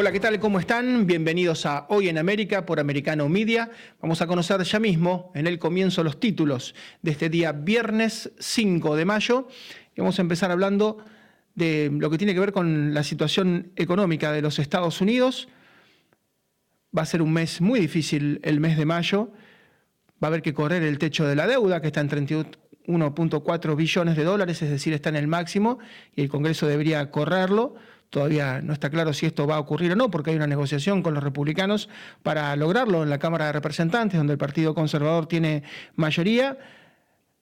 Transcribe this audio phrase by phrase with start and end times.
[0.00, 0.38] Hola, ¿qué tal?
[0.38, 1.08] ¿Cómo están?
[1.08, 3.68] Bienvenidos a Hoy en América por Americano Media.
[4.00, 8.94] Vamos a conocer ya mismo, en el comienzo, los títulos de este día viernes 5
[8.94, 9.48] de mayo.
[9.96, 10.98] Vamos a empezar hablando
[11.56, 15.48] de lo que tiene que ver con la situación económica de los Estados Unidos.
[16.96, 19.32] Va a ser un mes muy difícil el mes de mayo.
[20.22, 24.16] Va a haber que correr el techo de la deuda, que está en 31.4 billones
[24.16, 25.80] de dólares, es decir, está en el máximo,
[26.14, 27.74] y el Congreso debería correrlo.
[28.10, 31.02] Todavía no está claro si esto va a ocurrir o no, porque hay una negociación
[31.02, 31.90] con los republicanos
[32.22, 35.62] para lograrlo en la Cámara de Representantes, donde el Partido Conservador tiene
[35.94, 36.58] mayoría.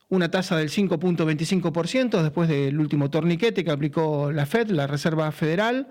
[0.08, 5.88] Una tasa del 5.25% después del último torniquete que aplicó la Fed, la Reserva Federal.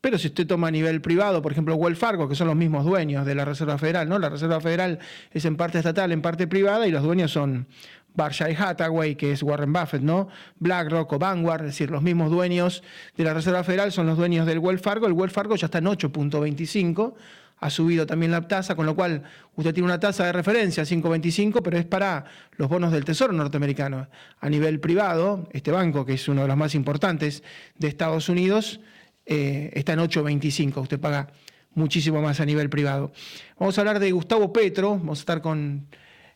[0.00, 2.84] Pero si usted toma a nivel privado, por ejemplo, Wells Fargo, que son los mismos
[2.84, 4.18] dueños de la Reserva Federal, ¿no?
[4.18, 5.00] La Reserva Federal
[5.32, 7.66] es en parte estatal, en parte privada, y los dueños son
[8.14, 10.28] Berkshire Hathaway, que es Warren Buffett, ¿no?
[10.58, 12.82] BlackRock o Vanguard, es decir, los mismos dueños
[13.16, 15.06] de la Reserva Federal son los dueños del Wells Fargo.
[15.06, 17.14] El Wells Fargo ya está en 8.25,
[17.60, 19.22] ha subido también la tasa, con lo cual
[19.56, 22.24] usted tiene una tasa de referencia 5.25, pero es para
[22.56, 24.08] los bonos del Tesoro norteamericano.
[24.40, 27.42] A nivel privado, este banco, que es uno de los más importantes
[27.76, 28.80] de Estados Unidos,
[29.26, 30.82] eh, está en 8.25.
[30.82, 31.28] Usted paga
[31.74, 33.12] muchísimo más a nivel privado.
[33.58, 35.86] Vamos a hablar de Gustavo Petro, vamos a estar con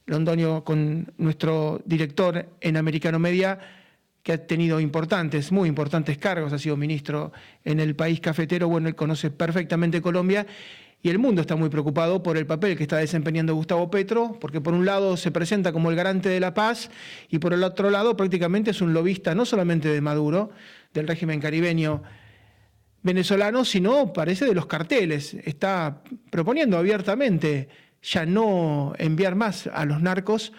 [0.06, 3.58] Londonio, con nuestro director en Americano Media,
[4.22, 7.33] que ha tenido importantes, muy importantes cargos, ha sido ministro
[7.64, 10.47] en el país cafetero, bueno, él conoce perfectamente Colombia
[11.03, 14.61] y el mundo está muy preocupado por el papel que está desempeñando Gustavo Petro, porque
[14.61, 16.91] por un lado se presenta como el garante de la paz
[17.28, 20.50] y por el otro lado prácticamente es un lobista no solamente de Maduro,
[20.94, 22.05] del régimen caribeño
[23.03, 25.34] venezolano, sino parece de los carteles.
[25.44, 27.69] Está proponiendo abiertamente
[28.03, 30.53] ya no enviar más a los narcos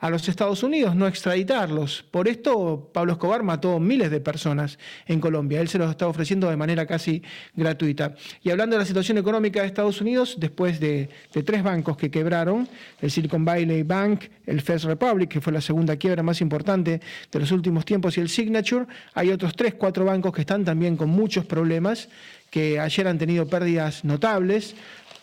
[0.00, 2.02] a los Estados Unidos, no extraditarlos.
[2.10, 5.60] Por esto Pablo Escobar mató miles de personas en Colombia.
[5.60, 7.22] Él se los está ofreciendo de manera casi
[7.54, 8.14] gratuita.
[8.42, 11.10] Y hablando de la situación económica de Estados Unidos, después de,
[11.44, 12.66] tres bancos que quebraron,
[13.00, 17.00] el Silicon Valley Bank, el First Republic, que fue la segunda quiebra más importante
[17.30, 20.96] de los últimos tiempos, y el Signature, hay otros tres, cuatro bancos que están también
[20.96, 22.08] con muchos problemas
[22.50, 24.74] que ayer han tenido pérdidas notables.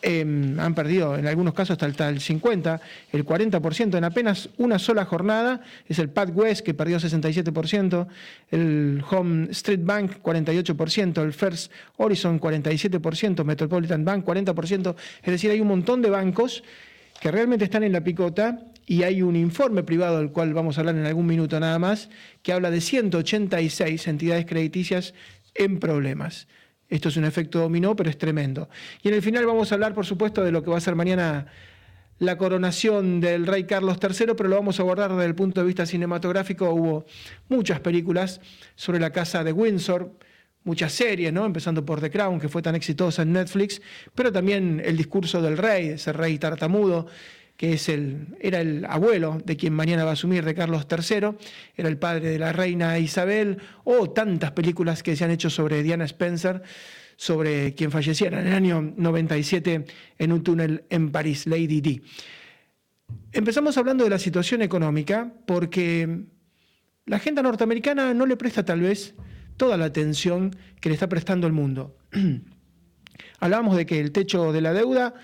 [0.10, 2.80] Em, han perdido en algunos casos hasta el, 50,
[3.12, 5.60] el 40% en apenas una sola jornada.
[5.86, 8.08] Es el Pat West que perdió 67%,
[8.52, 14.96] el Home Street Bank 48%, el First Horizon 47%, Metropolitan Bank 40%.
[15.24, 16.64] Es decir, hay un montón de bancos
[17.20, 20.82] que realmente están en la picota y hay un informe privado del cual vamos a
[20.82, 22.08] hablar en algún minuto nada más,
[22.44, 25.14] que habla de 186 entidades crediticias
[25.54, 26.48] en problemas.
[26.90, 28.70] Esto es un efecto dominó, pero es tremendo.
[29.02, 30.96] Y en el final vamos a hablar, por supuesto, de lo que va a ser
[30.96, 31.48] mañana
[32.20, 35.68] la coronación del rey Carlos III, pero lo vamos a abordar desde el punto de
[35.68, 36.72] vista cinematográfico.
[36.72, 37.06] Hubo
[37.50, 38.42] muchas películas
[38.76, 40.12] sobre la casa de Windsor,
[40.64, 41.46] muchas series, ¿no?
[41.46, 43.82] empezando por The Crown, que fue tan exitosa en Netflix,
[44.16, 47.08] pero también el discurso del rey, ese rey tartamudo,
[47.58, 51.32] que es el, era el abuelo de quien mañana va a asumir, de Carlos III,
[51.76, 55.82] era el padre de la reina Isabel, o tantas películas que se han hecho sobre
[55.82, 56.62] Diana Spencer,
[57.16, 59.86] sobre quien falleciera en el año 97
[60.20, 62.02] en un túnel en París, Lady D.
[63.32, 66.26] Empezamos hablando de la situación económica porque
[67.06, 69.16] la agenda norteamericana no le presta tal vez
[69.58, 71.98] toda la atención que le está prestando el mundo.
[73.40, 75.16] Hablábamos de que el techo de la deuda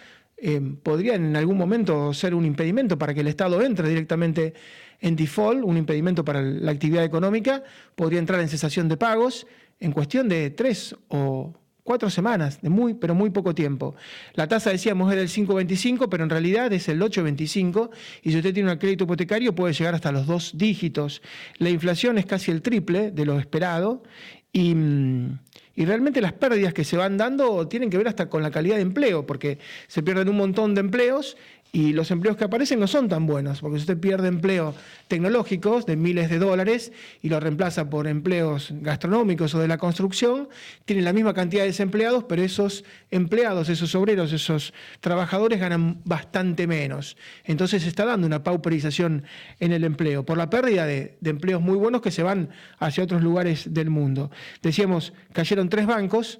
[0.46, 4.54] eh, podrían en algún momento ser un impedimento para que el Estado entre directamente
[5.00, 7.64] en default, un impedimento para la actividad económica,
[7.96, 9.48] podría entrar en cesación de pagos
[9.80, 11.53] en cuestión de tres o
[11.84, 13.96] cuatro semanas, de muy, pero muy poco tiempo.
[14.34, 17.90] La tasa, decíamos, era del 5,25, pero en realidad es el 8,25,
[18.24, 21.22] y si usted tiene un crédito hipotecario puede llegar hasta los dos dígitos.
[21.58, 24.03] La inflación es casi el triple de lo esperado,
[24.52, 25.40] y, mm,
[25.75, 28.75] y realmente las pérdidas que se van dando tienen que ver hasta con la calidad
[28.75, 29.57] de empleo, porque
[29.88, 31.38] se pierden un montón de empleos
[31.75, 34.75] y los empleos que aparecen no son tan buenos, porque si usted pierde empleo
[35.07, 36.91] tecnológicos de miles de dólares
[37.23, 40.49] y lo reemplaza por empleos gastronómicos o de la construcción,
[40.85, 46.67] tiene la misma cantidad de desempleados, pero esos empleados, esos obreros, esos trabajadores ganan bastante
[46.67, 47.17] menos.
[47.43, 49.23] Entonces se está dando una pauperización
[49.59, 53.03] en el empleo, por la pérdida de, de empleos muy buenos que se van hacia
[53.03, 54.29] otros lugares del mundo.
[54.61, 56.40] Decíamos, cayeron tres bancos,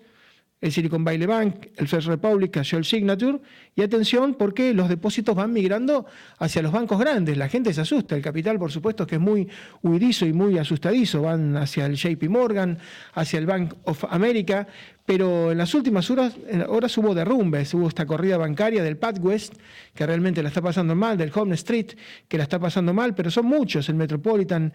[0.64, 3.40] el Silicon Valley Bank, el First Republic, cayó el Signature,
[3.76, 6.06] y atención porque los depósitos van migrando
[6.38, 9.50] hacia los bancos grandes, la gente se asusta, el capital por supuesto que es muy
[9.82, 12.78] huidizo y muy asustadizo, van hacia el JP Morgan,
[13.14, 14.66] hacia el Bank of America,
[15.06, 16.36] pero en las últimas horas,
[16.68, 19.56] horas hubo derrumbes, hubo esta corrida bancaria del West,
[19.94, 21.88] que realmente la está pasando mal, del Home Street,
[22.28, 24.72] que la está pasando mal, pero son muchos, el Metropolitan,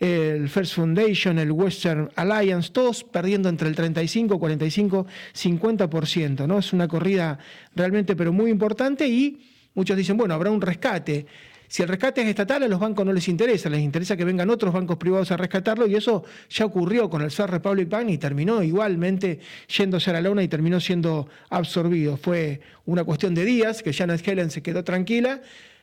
[0.00, 6.46] el First Foundation, el Western Alliance, todos perdiendo entre el 35, 45, 50%.
[6.46, 6.58] ¿no?
[6.58, 7.38] Es una corrida
[7.76, 9.38] realmente pero muy importante y
[9.74, 11.26] muchos dicen, bueno, habrá un rescate.
[11.70, 14.50] Si el rescate es estatal, a los bancos no les interesa, les interesa que vengan
[14.50, 18.18] otros bancos privados a rescatarlo y eso ya ocurrió con el First Republic Bank y
[18.18, 19.38] terminó igualmente
[19.68, 22.16] yéndose a la lona y terminó siendo absorbido.
[22.16, 25.42] Fue una cuestión de días que Janet Helen se quedó tranquila,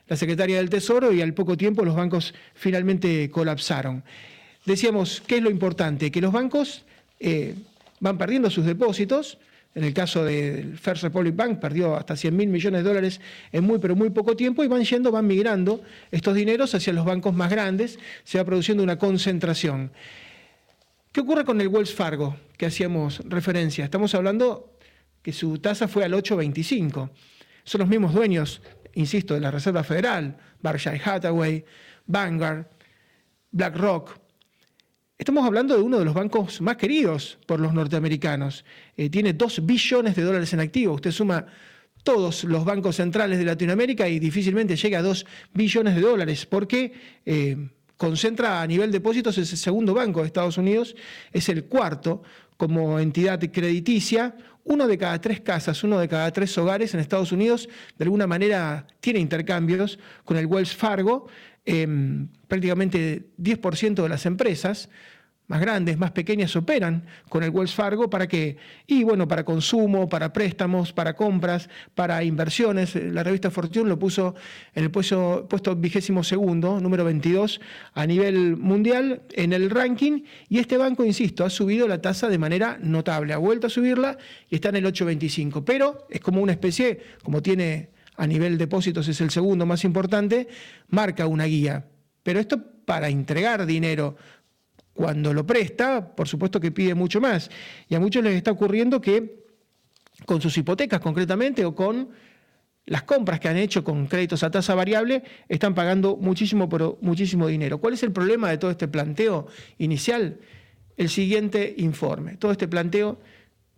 [0.10, 4.04] la secretaria del Tesoro, y al poco tiempo los bancos finalmente colapsaron.
[4.66, 6.12] Decíamos, ¿qué es lo importante?
[6.12, 6.84] Que los bancos
[7.22, 7.56] eh,
[8.02, 9.38] van perdiendo sus depósitos,
[9.78, 13.22] en el caso del First Republic Bank perdió hasta 100 mil millones de dólares
[13.52, 17.06] en muy, pero muy poco tiempo y van yendo, van migrando estos dineros hacia los
[17.06, 19.92] bancos más grandes, se va produciendo una concentración.
[21.12, 23.86] ¿Qué ocurre con el Wells Fargo que hacíamos referencia?
[23.86, 24.80] Estamos hablando
[25.22, 27.12] que su tasa fue al 8,25.
[27.64, 28.64] Son los mismos dueños,
[28.96, 31.64] insisto, de la Reserva Federal, Berkshire Hathaway,
[32.08, 32.66] Vanguard,
[33.52, 34.18] BlackRock,
[35.20, 38.64] Estamos hablando de uno de los bancos más queridos por los norteamericanos.
[38.96, 40.94] Eh, tiene 2 billones de dólares en activo.
[40.94, 41.48] Usted suma
[42.04, 45.26] todos los bancos centrales de Latinoamérica y difícilmente llega a 2
[45.56, 46.94] billones de dólares, porque
[47.26, 47.58] eh,
[47.98, 50.96] concentra a nivel depósitos, el segundo banco de Estados Unidos,
[51.34, 52.22] es el cuarto
[52.56, 54.36] como entidad crediticia.
[54.66, 57.68] Uno de cada tres casas, uno de cada tres hogares en Estados Unidos,
[57.98, 61.28] de alguna manera tiene intercambios con el Wells Fargo.
[61.70, 64.88] Em, prácticamente 10% de las empresas
[65.48, 68.56] más grandes, más pequeñas, operan con el Wells Fargo para que,
[68.86, 72.96] y bueno, para consumo, para préstamos, para compras, para inversiones.
[72.96, 74.34] La revista Fortune lo puso
[74.76, 77.60] en el puesto, puesto vigésimo segundo, número 22,
[77.94, 80.24] a nivel mundial en el ranking.
[80.48, 84.18] Y este banco, insisto, ha subido la tasa de manera notable, ha vuelto a subirla
[84.50, 85.66] y está en el 8,25.
[85.66, 90.48] Pero es como una especie, como tiene a nivel depósitos es el segundo más importante,
[90.90, 91.86] marca una guía.
[92.24, 94.16] Pero esto para entregar dinero.
[94.94, 97.52] Cuando lo presta, por supuesto que pide mucho más.
[97.88, 99.46] Y a muchos les está ocurriendo que
[100.26, 102.10] con sus hipotecas concretamente o con
[102.86, 107.48] las compras que han hecho con créditos a tasa variable están pagando muchísimo, pero muchísimo
[107.48, 107.80] dinero.
[107.80, 109.48] ¿Cuál es el problema de todo este planteo
[109.78, 110.40] inicial?
[110.96, 112.38] El siguiente informe.
[112.38, 113.20] Todo este planteo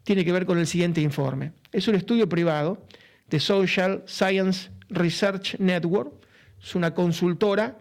[0.04, 1.52] tiene que ver con el siguiente informe.
[1.72, 2.86] Es un estudio privado
[3.30, 6.14] de Social Science Research Network,
[6.62, 7.78] es una consultora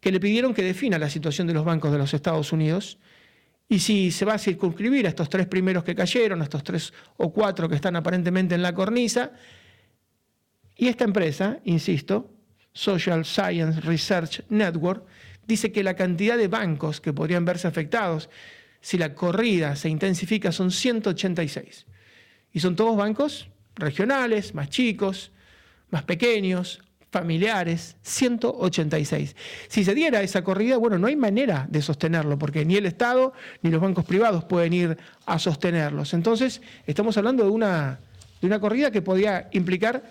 [0.00, 2.98] que le pidieron que defina la situación de los bancos de los Estados Unidos
[3.68, 6.92] y si se va a circunscribir a estos tres primeros que cayeron, a estos tres
[7.18, 9.30] o cuatro que están aparentemente en la cornisa.
[10.76, 12.32] Y esta empresa, insisto,
[12.72, 15.04] Social Science Research Network,
[15.46, 18.28] dice que la cantidad de bancos que podrían verse afectados
[18.80, 21.86] si la corrida se intensifica son 186.
[22.52, 23.50] Y son todos bancos
[23.80, 25.32] regionales, más chicos,
[25.90, 26.80] más pequeños,
[27.10, 29.36] familiares, 186.
[29.68, 33.32] Si se diera esa corrida, bueno, no hay manera de sostenerlo, porque ni el Estado
[33.62, 36.14] ni los bancos privados pueden ir a sostenerlos.
[36.14, 37.98] Entonces, estamos hablando de una,
[38.40, 40.04] de una corrida que podía implicar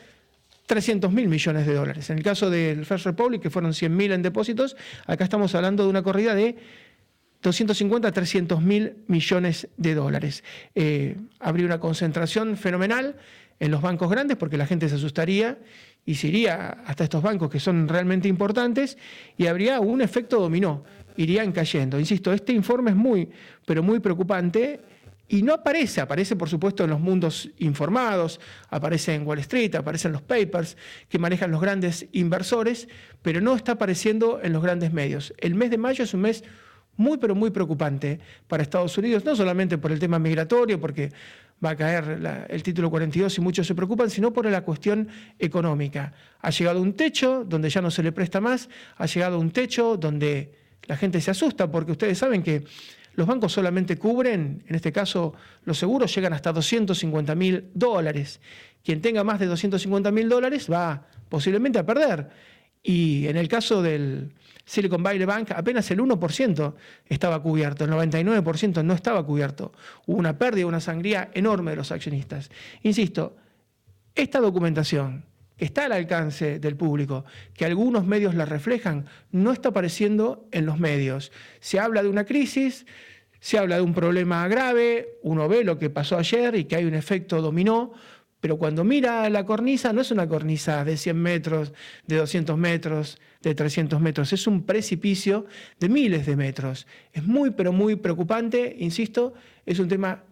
[0.65, 2.09] 300 mil millones de dólares.
[2.09, 4.75] En el caso del First Republic, que fueron 100 mil en depósitos,
[5.07, 6.57] acá estamos hablando de una corrida de
[7.41, 10.43] 250 a 300 mil millones de dólares.
[10.75, 13.15] Eh, habría una concentración fenomenal
[13.59, 15.57] en los bancos grandes porque la gente se asustaría
[16.05, 18.97] y se iría hasta estos bancos que son realmente importantes
[19.37, 20.83] y habría un efecto dominó,
[21.17, 21.99] irían cayendo.
[21.99, 23.29] Insisto, este informe es muy,
[23.65, 24.81] pero muy preocupante
[25.31, 30.07] y no aparece, aparece por supuesto en los mundos informados, aparece en Wall Street, aparece
[30.07, 30.75] en los papers
[31.07, 32.87] que manejan los grandes inversores,
[33.21, 35.33] pero no está apareciendo en los grandes medios.
[35.37, 36.43] El mes de mayo es un mes
[36.99, 41.11] muy, pero muy preocupante para Estados Unidos, no solamente por el tema migratorio, porque
[41.63, 45.07] va a caer el título 42 y muchos se preocupan, sino por la cuestión
[45.39, 46.11] económica.
[46.41, 49.95] Ha llegado un techo donde ya no se le presta más, ha llegado un techo
[49.95, 50.53] donde
[50.87, 52.65] la gente se asusta porque ustedes saben que
[53.15, 58.41] los bancos solamente cubren, en este caso los seguros llegan hasta 250 mil dólares.
[58.83, 62.29] Quien tenga más de 250 mil dólares va posiblemente a perder.
[62.81, 64.31] Y en el caso del,
[64.69, 66.75] Silicon Valley Bank apenas el 1%
[67.07, 69.71] estaba cubierto, el 99% no estaba cubierto.
[70.05, 72.51] Hubo una pérdida, una sangría enorme de los accionistas.
[72.83, 73.35] Insisto,
[74.13, 75.25] esta documentación
[75.57, 80.67] que está al alcance del público, que algunos medios la reflejan, no está apareciendo en
[80.67, 81.31] los medios.
[81.61, 82.85] Se habla de una crisis,
[83.39, 86.85] se habla de un problema grave, uno ve lo que pasó ayer y que hay
[86.85, 87.91] un efecto dominó,
[88.41, 91.73] pero cuando mira la cornisa, no es una cornisa de 100 metros,
[92.07, 95.45] de 200 metros, de 300 metros, es un precipicio
[95.79, 96.87] de miles de metros.
[97.11, 99.33] Es muy, pero muy preocupante, insisto,
[99.65, 100.23] es un tema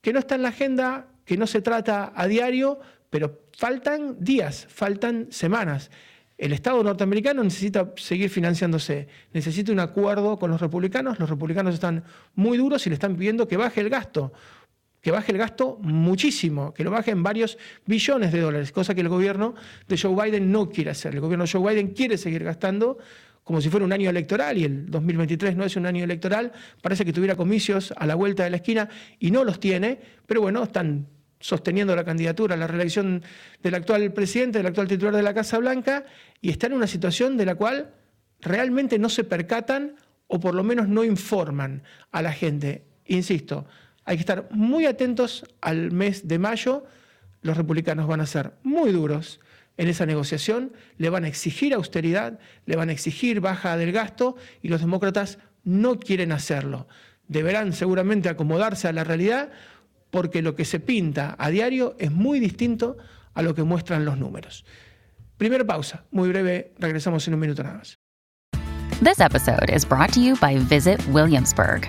[0.00, 2.78] que no está en la agenda, que no se trata a diario,
[3.08, 5.90] pero faltan días, faltan semanas.
[6.36, 12.02] el Estado norteamericano necesita seguir financiándose, necesita un acuerdo con los republicanos, los republicanos están
[12.34, 14.32] muy duros y le están pidiendo que baje el gasto,
[15.04, 19.02] que baje el gasto muchísimo, que lo baje en varios billones de dólares, cosa que
[19.02, 19.54] el gobierno
[19.86, 21.12] de Joe Biden no quiere hacer.
[21.12, 22.96] El gobierno de Joe Biden quiere seguir gastando
[23.42, 27.04] como si fuera un año electoral y el 2023 no es un año electoral, parece
[27.04, 30.62] que tuviera comicios a la vuelta de la esquina y no los tiene, pero bueno,
[30.62, 31.06] están
[31.38, 33.22] sosteniendo la candidatura, la reelección
[33.62, 36.06] del actual presidente, del actual titular de la Casa Blanca,
[36.40, 37.92] y está en una situación de la cual
[38.40, 39.96] realmente no se percatan
[40.28, 42.86] o por lo menos no informan a la gente.
[43.04, 43.66] Insisto,
[44.04, 46.84] hay que estar muy atentos al mes de mayo.
[47.42, 49.40] Los republicanos van a ser muy duros
[49.76, 54.36] en esa negociación, le van a exigir austeridad, le van a exigir baja del gasto
[54.62, 56.86] y los demócratas no quieren hacerlo.
[57.26, 59.50] Deberán seguramente acomodarse a la realidad
[60.10, 62.96] porque lo que se pinta a diario es muy distinto
[63.32, 64.64] a lo que muestran los números.
[65.36, 67.98] Primera pausa, muy breve, regresamos en un minuto nada más.
[69.02, 71.88] This episode is brought to you by Visit Williamsburg.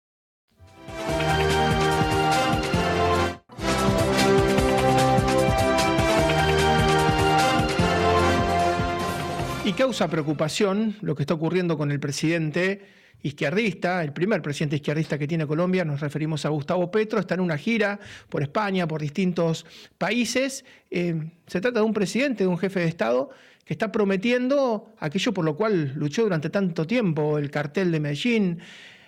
[9.71, 12.81] Y causa preocupación lo que está ocurriendo con el presidente
[13.23, 17.39] izquierdista, el primer presidente izquierdista que tiene Colombia, nos referimos a Gustavo Petro, está en
[17.39, 17.97] una gira
[18.27, 19.65] por España, por distintos
[19.97, 20.65] países.
[20.89, 21.15] Eh,
[21.47, 23.29] se trata de un presidente, de un jefe de Estado
[23.63, 28.59] que está prometiendo aquello por lo cual luchó durante tanto tiempo, el cartel de Medellín,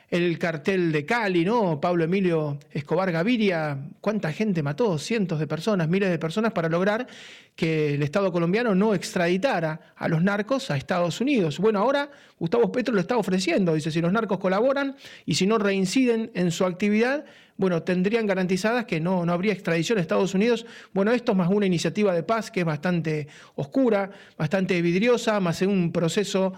[0.09, 1.81] el cartel de Cali, ¿no?
[1.81, 4.97] Pablo Emilio Escobar Gaviria, ¿cuánta gente mató?
[4.97, 7.07] Cientos de personas, miles de personas para lograr
[7.55, 11.59] que el Estado colombiano no extraditara a los narcos a Estados Unidos.
[11.59, 14.95] Bueno, ahora Gustavo Petro lo está ofreciendo, dice, si los narcos colaboran
[15.25, 17.25] y si no reinciden en su actividad,
[17.57, 20.65] bueno, tendrían garantizadas que no, no habría extradición a Estados Unidos.
[20.91, 25.61] Bueno, esto es más una iniciativa de paz que es bastante oscura, bastante vidriosa, más
[25.61, 26.53] un proceso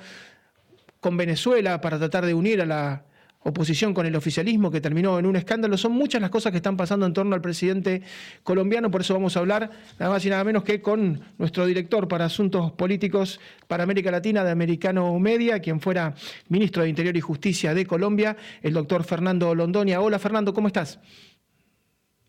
[1.00, 3.04] con Venezuela para tratar de unir a la
[3.48, 5.78] oposición con el oficialismo que terminó en un escándalo.
[5.78, 8.02] Son muchas las cosas que están pasando en torno al presidente
[8.44, 12.08] colombiano, por eso vamos a hablar nada más y nada menos que con nuestro director
[12.08, 16.16] para asuntos políticos para América Latina de Americano Media, quien fuera
[16.50, 20.02] ministro de Interior y Justicia de Colombia, el doctor Fernando Londonia.
[20.02, 21.00] Hola Fernando, ¿cómo estás?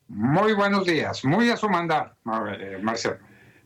[0.08, 2.14] Muy buenos días, muy a su mandar,
[2.61, 3.16] eh, Marcelo.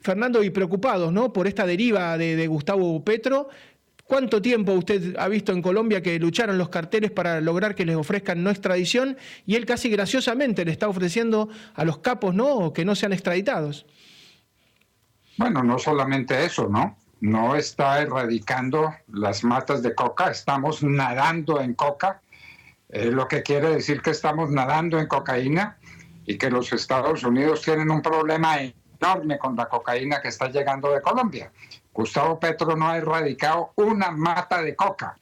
[0.01, 1.33] Fernando, y preocupados ¿no?
[1.33, 3.49] por esta deriva de, de Gustavo Petro,
[4.11, 7.95] ¿Cuánto tiempo usted ha visto en Colombia que lucharon los carteles para lograr que les
[7.95, 12.85] ofrezcan no extradición y él casi graciosamente le está ofreciendo a los capos no que
[12.85, 13.87] no sean extraditados?
[15.37, 16.97] Bueno, no solamente eso, ¿no?
[17.21, 22.21] No está erradicando las matas de coca, estamos nadando en coca,
[22.89, 25.79] eh, lo que quiere decir que estamos nadando en cocaína
[26.27, 30.91] y que los Estados Unidos tienen un problema enorme con la cocaína que está llegando
[30.91, 31.53] de Colombia.
[31.93, 35.19] Gustavo Petro no ha erradicado una mata de coca.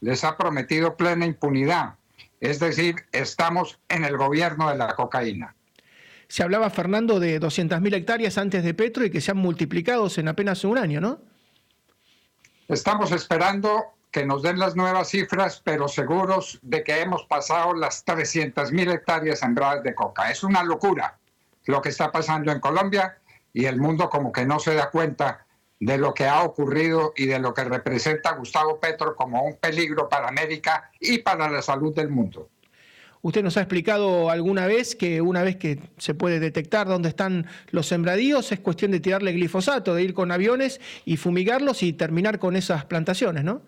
[0.00, 1.94] Les ha prometido plena impunidad.
[2.40, 5.54] Es decir, estamos en el gobierno de la cocaína.
[6.28, 10.28] Se hablaba, Fernando, de 200.000 hectáreas antes de Petro y que se han multiplicado en
[10.28, 11.20] apenas un año, ¿no?
[12.68, 18.04] Estamos esperando que nos den las nuevas cifras, pero seguros de que hemos pasado las
[18.06, 20.30] 300.000 hectáreas sembradas de coca.
[20.30, 21.18] Es una locura
[21.66, 23.18] lo que está pasando en Colombia
[23.52, 25.46] y el mundo como que no se da cuenta
[25.80, 30.08] de lo que ha ocurrido y de lo que representa Gustavo Petro como un peligro
[30.08, 32.50] para América y para la salud del mundo.
[33.22, 37.46] Usted nos ha explicado alguna vez que una vez que se puede detectar dónde están
[37.70, 42.38] los sembradíos, es cuestión de tirarle glifosato, de ir con aviones y fumigarlos y terminar
[42.38, 43.62] con esas plantaciones, ¿no?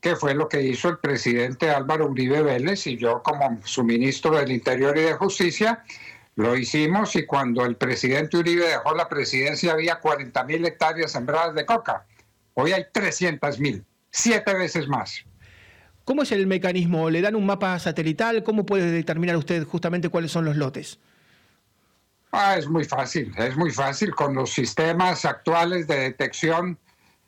[0.00, 4.36] Que fue lo que hizo el presidente Álvaro Uribe Vélez y yo como su ministro
[4.36, 5.82] del Interior y de Justicia
[6.36, 11.54] lo hicimos y cuando el presidente Uribe dejó la presidencia había 40 mil hectáreas sembradas
[11.54, 12.06] de coca.
[12.54, 15.24] Hoy hay 300 mil, siete veces más.
[16.04, 17.08] ¿Cómo es el mecanismo?
[17.08, 18.42] ¿Le dan un mapa satelital?
[18.42, 20.98] ¿Cómo puede determinar usted justamente cuáles son los lotes?
[22.30, 26.78] Ah, es muy fácil, es muy fácil con los sistemas actuales de detección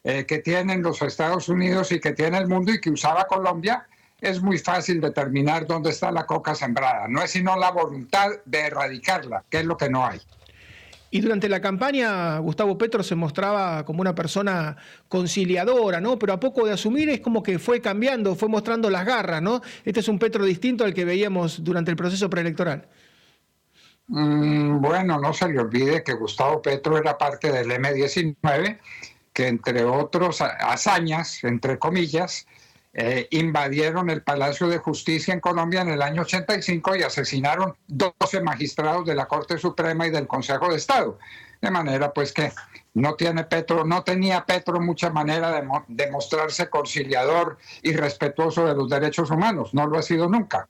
[0.03, 3.87] eh, que tienen los Estados Unidos y que tiene el mundo y que usaba Colombia
[4.21, 7.07] es muy fácil determinar dónde está la coca sembrada.
[7.09, 10.21] No es sino la voluntad de erradicarla, que es lo que no hay.
[11.11, 14.77] Y durante la campaña, Gustavo Petro se mostraba como una persona
[15.09, 16.19] conciliadora, ¿no?
[16.19, 19.61] Pero a poco de asumir es como que fue cambiando, fue mostrando las garras, ¿no?
[19.85, 22.89] Este es un Petro distinto al que veíamos durante el proceso preelectoral.
[24.09, 28.79] Mm, bueno, no se le olvide que Gustavo Petro era parte del M-19,
[29.33, 32.47] que entre otros hazañas, entre comillas,
[32.99, 38.41] eh, invadieron el Palacio de Justicia en Colombia en el año 85 y asesinaron 12
[38.41, 41.19] magistrados de la Corte Suprema y del Consejo de Estado.
[41.61, 42.53] De manera pues que
[42.95, 48.75] no tiene Petro, no tenía Petro mucha manera de, de mostrarse conciliador y respetuoso de
[48.75, 50.67] los derechos humanos, no lo ha sido nunca.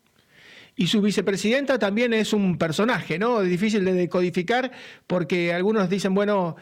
[0.79, 3.41] Y su vicepresidenta también es un personaje, ¿no?
[3.41, 4.73] Difícil de decodificar
[5.07, 6.57] porque algunos dicen, bueno,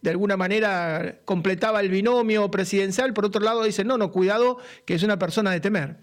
[0.00, 4.94] de alguna manera completaba el binomio presidencial, por otro lado dicen, no, no, cuidado, que
[4.94, 5.96] es una persona de temer.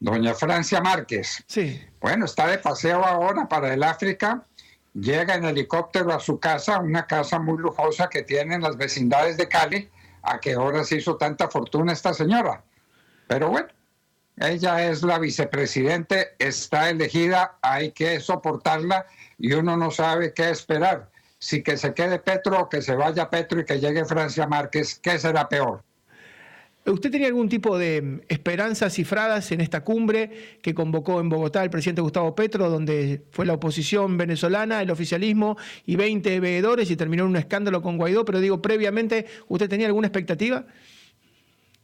[0.00, 1.42] Doña Francia Márquez.
[1.46, 1.82] Sí.
[2.00, 4.44] Bueno, está de paseo ahora para el África
[4.94, 9.36] llega en helicóptero a su casa, una casa muy lujosa que tiene en las vecindades
[9.36, 9.88] de Cali,
[10.22, 12.62] a qué horas hizo tanta fortuna esta señora.
[13.26, 13.68] Pero bueno,
[14.36, 19.06] ella es la vicepresidente, está elegida, hay que soportarla
[19.38, 21.10] y uno no sabe qué esperar.
[21.38, 24.98] Si que se quede Petro o que se vaya Petro y que llegue Francia Márquez,
[25.00, 25.84] ¿qué será peor?
[26.84, 31.70] ¿Usted tenía algún tipo de esperanzas cifradas en esta cumbre que convocó en Bogotá el
[31.70, 37.24] presidente Gustavo Petro, donde fue la oposición venezolana, el oficialismo y 20 veedores y terminó
[37.24, 38.24] en un escándalo con Guaidó?
[38.24, 40.64] Pero digo, previamente, ¿usted tenía alguna expectativa?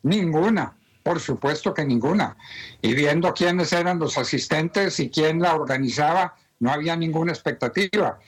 [0.02, 2.36] Ninguna, por supuesto que ninguna.
[2.80, 8.18] Y viendo quiénes eran los asistentes y quién la organizaba, no había ninguna expectativa.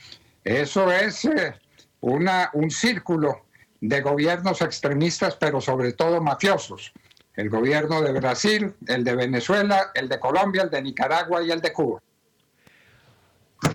[0.47, 1.55] Eso es eh,
[1.99, 3.41] una, un círculo
[3.81, 6.93] de gobiernos extremistas, pero sobre todo mafiosos.
[7.35, 11.59] El gobierno de Brasil, el de Venezuela, el de Colombia, el de Nicaragua y el
[11.59, 12.01] de Cuba.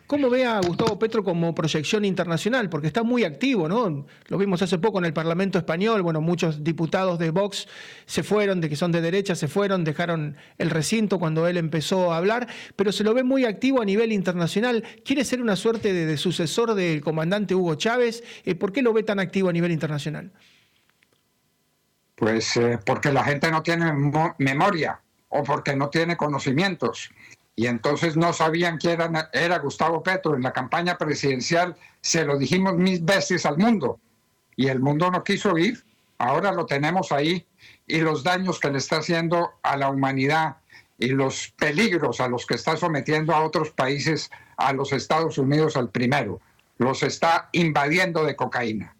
[0.06, 2.70] ¿Cómo ve a Gustavo Petro como proyección internacional?
[2.70, 4.06] Porque está muy activo, ¿no?
[4.28, 7.66] Lo vimos hace poco en el Parlamento Español, bueno, muchos diputados de Vox
[8.06, 12.12] se fueron, de que son de derecha, se fueron, dejaron el recinto cuando él empezó
[12.12, 12.46] a hablar,
[12.76, 14.84] pero se lo ve muy activo a nivel internacional.
[15.04, 18.22] ¿Quiere ser una suerte de, sucesor del comandante Hugo Chávez?
[18.44, 20.30] Eh, ¿Por qué lo ve tan activo a nivel internacional?
[22.14, 23.92] Pues eh, porque la gente no tiene
[24.38, 27.10] memoria o porque no tiene conocimientos
[27.54, 30.34] y entonces no sabían quién era, era Gustavo Petro.
[30.34, 34.00] En la campaña presidencial se lo dijimos mil veces al mundo
[34.56, 35.84] y el mundo no quiso oír.
[36.18, 37.46] Ahora lo tenemos ahí
[37.86, 40.56] y los daños que le está haciendo a la humanidad
[40.98, 45.76] y los peligros a los que está sometiendo a otros países, a los Estados Unidos
[45.76, 46.40] al primero,
[46.78, 48.94] los está invadiendo de cocaína.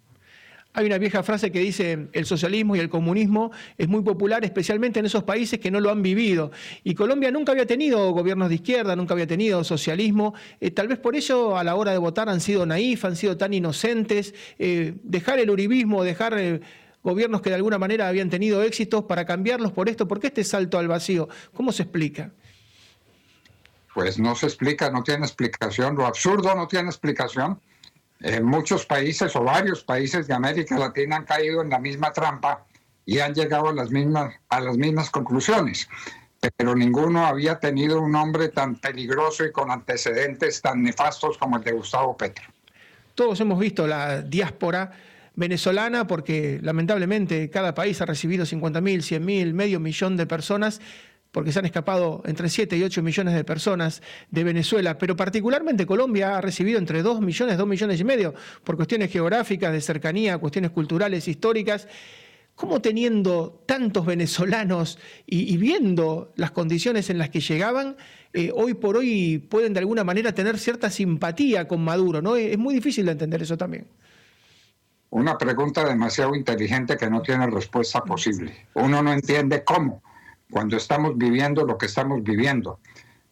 [0.74, 5.00] Hay una vieja frase que dice, el socialismo y el comunismo es muy popular, especialmente
[5.00, 6.50] en esos países que no lo han vivido.
[6.82, 10.32] Y Colombia nunca había tenido gobiernos de izquierda, nunca había tenido socialismo.
[10.60, 13.36] Eh, tal vez por eso a la hora de votar han sido naif, han sido
[13.36, 14.34] tan inocentes.
[14.58, 16.62] Eh, dejar el uribismo, dejar eh,
[17.02, 20.08] gobiernos que de alguna manera habían tenido éxitos para cambiarlos por esto.
[20.08, 21.28] ¿Por qué este salto al vacío?
[21.52, 22.30] ¿Cómo se explica?
[23.92, 25.96] Pues no se explica, no tiene explicación.
[25.96, 27.60] Lo absurdo no tiene explicación
[28.22, 32.64] en muchos países o varios países de América Latina han caído en la misma trampa
[33.04, 35.88] y han llegado a las mismas, a las mismas conclusiones.
[36.56, 41.64] Pero ninguno había tenido un hombre tan peligroso y con antecedentes tan nefastos como el
[41.64, 42.44] de Gustavo Petro.
[43.14, 44.92] Todos hemos visto la diáspora
[45.34, 50.80] venezolana porque lamentablemente cada país ha recibido 50.000, 100.000, medio millón de personas
[51.32, 55.86] porque se han escapado entre 7 y 8 millones de personas de Venezuela, pero particularmente
[55.86, 60.38] Colombia ha recibido entre 2 millones, 2 millones y medio, por cuestiones geográficas, de cercanía,
[60.38, 61.88] cuestiones culturales, históricas.
[62.54, 67.96] ¿Cómo teniendo tantos venezolanos y, viendo las condiciones en las que llegaban,
[68.34, 72.20] eh, hoy por hoy pueden de alguna manera tener cierta simpatía con Maduro?
[72.20, 72.36] ¿no?
[72.36, 73.86] Es muy difícil de entender eso también.
[75.08, 78.66] Una pregunta demasiado inteligente que no tiene respuesta posible.
[78.74, 80.02] Uno no entiende cómo
[80.52, 82.78] cuando estamos viviendo lo que estamos viviendo,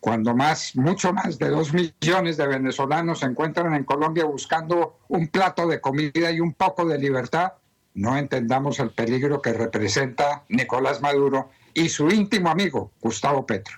[0.01, 5.29] cuando más, mucho más de dos millones de venezolanos se encuentran en Colombia buscando un
[5.29, 7.53] plato de comida y un poco de libertad,
[7.93, 13.77] no entendamos el peligro que representa Nicolás Maduro y su íntimo amigo, Gustavo Petro.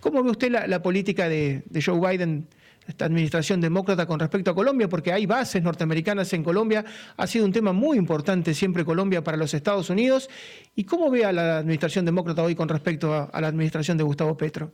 [0.00, 2.48] ¿Cómo ve usted la, política de, Joe Biden
[2.88, 6.84] esta administración demócrata con respecto a Colombia, porque hay bases norteamericanas en Colombia.
[7.18, 10.30] Ha sido un tema muy importante siempre Colombia para los Estados Unidos.
[10.74, 14.36] ¿Y cómo ve a la administración demócrata hoy con respecto a, la administración de Gustavo
[14.38, 14.72] Petro?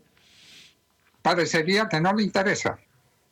[1.22, 2.78] Parecería que no le interesa.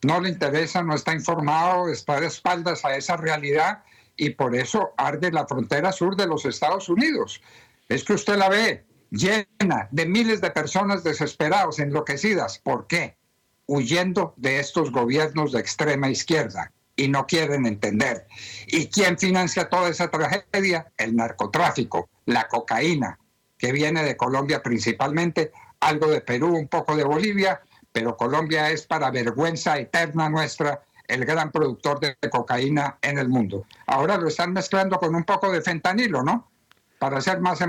[0.02, 3.84] No le interesa, no está informado, está de espaldas a esa realidad
[4.16, 7.40] y por eso arde la frontera sur de los Estados Unidos.
[7.88, 12.58] Es que usted la ve llena de miles de personas desesperadas, enloquecidas.
[12.58, 13.21] ¿Por qué?
[13.66, 18.26] Huyendo de estos gobiernos de extrema izquierda y no quieren entender.
[18.66, 20.92] ¿Y quién financia toda esa tragedia?
[20.96, 23.18] El narcotráfico, la cocaína,
[23.56, 27.60] que viene de Colombia principalmente, algo de Perú, un poco de Bolivia,
[27.92, 33.66] pero Colombia es para vergüenza eterna nuestra el gran productor de cocaína en el mundo.
[33.86, 36.50] Ahora lo están mezclando con un poco de fentanilo, ¿no?
[36.98, 37.60] Para hacer más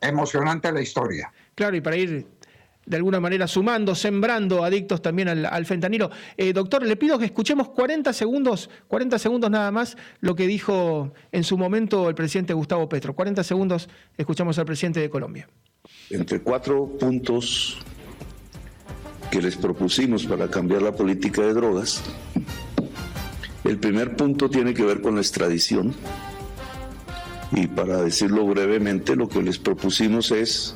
[0.00, 1.32] emocionante la historia.
[1.54, 2.26] Claro, y para ir
[2.86, 6.10] de alguna manera sumando, sembrando adictos también al, fentanilo.
[6.36, 11.12] Eh, doctor, le pido que escuchemos 40 segundos, 40 segundos nada más, lo que dijo
[11.30, 13.14] en su momento el presidente Gustavo Petro.
[13.14, 15.48] 40 segundos escuchamos al presidente de Colombia.
[16.10, 17.78] Entre cuatro puntos
[19.30, 22.02] que les propusimos para cambiar la política de drogas,
[23.64, 25.94] el primer punto tiene que ver con la extradición.
[27.52, 30.74] Y para decirlo brevemente, lo que les propusimos es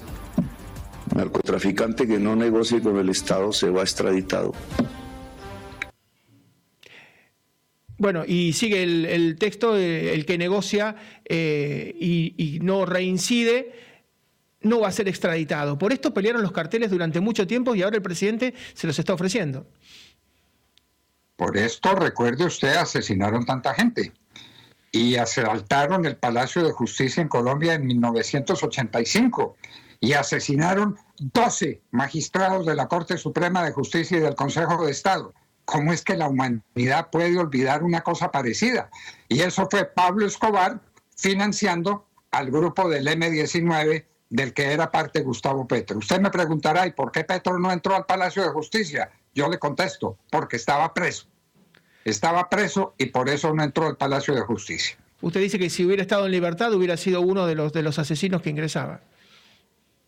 [1.17, 4.53] narcotraficante que no negocie con el Estado se va extraditado.
[7.99, 13.73] Bueno, y sigue el, texto, eh, el que negocia eh, y, no reincide,
[14.61, 15.79] no va a ser extraditado.
[15.79, 19.15] Por esto pelearon los carteles durante mucho tiempo y ahora el presidente se los está
[19.15, 19.67] ofreciendo.
[21.37, 24.13] Por esto, recuerde usted, asesinaron tanta gente
[24.93, 29.57] y asaltaron el Palacio de Justicia en Colombia en 1985
[30.01, 35.33] y asesinaron 12 magistrados de la Corte Suprema de Justicia y del Consejo de Estado.
[35.65, 38.89] ¿Cómo es que la humanidad puede olvidar una cosa parecida?
[39.29, 40.81] Y eso fue Pablo Escobar
[41.17, 45.99] financiando al grupo del M-19 del que era parte Gustavo Petro.
[45.99, 49.11] Usted me preguntará, ¿y por qué Petro no entró al Palacio de Justicia?
[49.35, 51.27] Yo le contesto, porque estaba preso.
[52.05, 54.97] Estaba preso y por eso no entró al Palacio de Justicia.
[55.21, 57.99] Usted dice que si hubiera estado en libertad hubiera sido uno de los, de los
[57.99, 59.01] asesinos que ingresaba.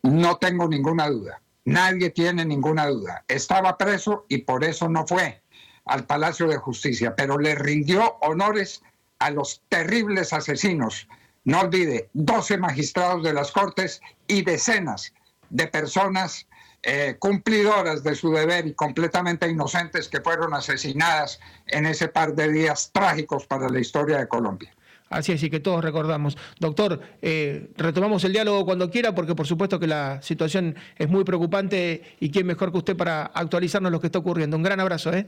[0.03, 1.41] No tengo ninguna duda.
[1.65, 3.23] Nadie tiene ninguna duda.
[3.27, 5.41] Estaba preso y por eso no fue
[5.85, 8.81] al Palacio de Justicia, pero le rindió honores
[9.19, 11.07] a los terribles asesinos.
[11.43, 15.13] No olvide, 12 magistrados de las Cortes y decenas
[15.49, 16.47] de personas
[16.81, 22.49] eh, cumplidoras de su deber y completamente inocentes que fueron asesinadas en ese par de
[22.49, 24.73] días trágicos para la historia de Colombia.
[25.09, 26.37] Así es, y que todos recordamos.
[26.59, 31.23] Doctor, eh, retomamos el diálogo cuando quiera, porque por supuesto que la situación es muy
[31.23, 34.55] preocupante y quién mejor que usted para actualizarnos lo que está ocurriendo.
[34.55, 35.11] Un gran abrazo.
[35.13, 35.27] ¿eh?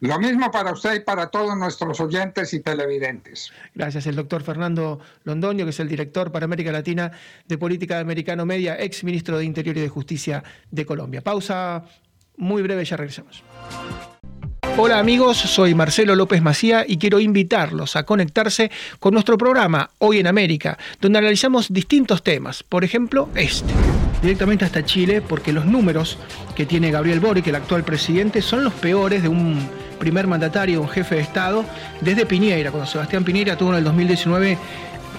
[0.00, 3.52] Lo mismo para usted y para todos nuestros oyentes y televidentes.
[3.74, 7.12] Gracias, el doctor Fernando Londoño, que es el director para América Latina
[7.46, 11.22] de Política de Americano Media, ex ministro de Interior y de Justicia de Colombia.
[11.22, 11.84] Pausa
[12.36, 13.44] muy breve, ya regresamos.
[14.78, 20.18] Hola amigos, soy Marcelo López Macía y quiero invitarlos a conectarse con nuestro programa Hoy
[20.18, 23.70] en América, donde analizamos distintos temas, por ejemplo este.
[24.22, 26.18] Directamente hasta Chile, porque los números
[26.56, 30.88] que tiene Gabriel Boric, el actual presidente, son los peores de un primer mandatario, un
[30.88, 31.64] jefe de Estado,
[32.00, 34.58] desde Piñera, cuando Sebastián Piñera tuvo en el 2019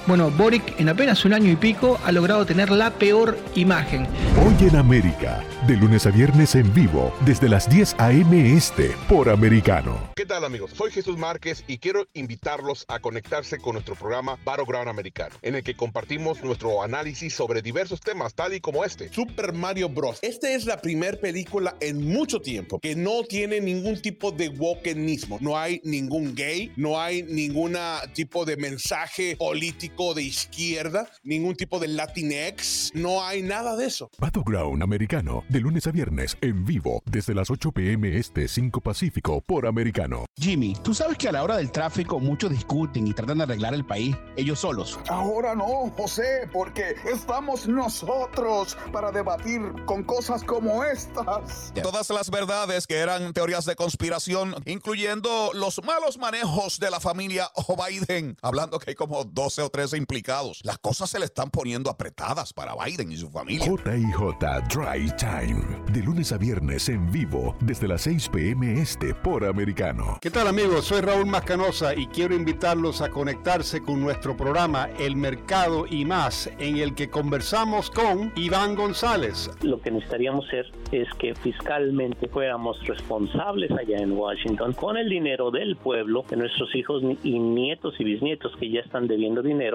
[0.06, 4.08] bueno, Boric en apenas un año y pico ha logrado tener la peor imagen.
[4.38, 8.54] Hoy en América, de lunes a viernes en vivo, desde las 10 a.m.
[8.54, 10.12] Este, por Americano.
[10.16, 10.72] ¿Qué tal amigos?
[10.76, 15.64] Soy Jesús Márquez y quiero invitarlos a conectarse con nuestro programa Battleground Americano, en el
[15.64, 19.10] que compartimos nuestro análisis sobre diversos temas, tal y como este.
[19.10, 20.20] Super Mario Bros.
[20.22, 25.38] Esta es la primera película en mucho tiempo que no tiene ningún tipo de wokenismo.
[25.42, 27.78] No hay ningún gay, no hay ningún
[28.14, 34.10] tipo de mensaje político de izquierda, ningún tipo de Latinx, no hay nada de eso.
[34.18, 39.42] Battleground Americano, de lunes a viernes, en vivo, desde las 8 pm este 5 Pacífico,
[39.42, 40.26] por Americano.
[40.36, 43.76] Jimmy, tú sabes que a la hora del tráfico muchos discuten y tratan de arreglar
[43.76, 45.00] el país ellos solos.
[45.10, 51.72] Ahora no, José, porque estamos nosotros para debatir con cosas como estas.
[51.84, 57.52] Todas las verdades que eran teorías de conspiración, incluyendo los malos manejos de la familia
[57.88, 60.62] Biden, hablando que hay como 12 o 13 implicados.
[60.64, 63.66] Las cosas se le están poniendo apretadas para Biden y su familia.
[63.66, 65.84] JJ Dry Time.
[65.92, 70.20] De lunes a viernes en vivo desde las 6 pm este por Americano.
[70.22, 70.86] ¿Qué tal amigos?
[70.86, 76.50] Soy Raúl Mascanosa y quiero invitarlos a conectarse con nuestro programa El Mercado y más,
[76.60, 79.50] en el que conversamos con Iván González.
[79.62, 85.52] Lo que necesitaríamos ser es que fiscalmente fuéramos responsables allá en Washington con el dinero
[85.52, 89.73] del pueblo, de nuestros hijos y nietos y bisnietos que ya están debiendo dinero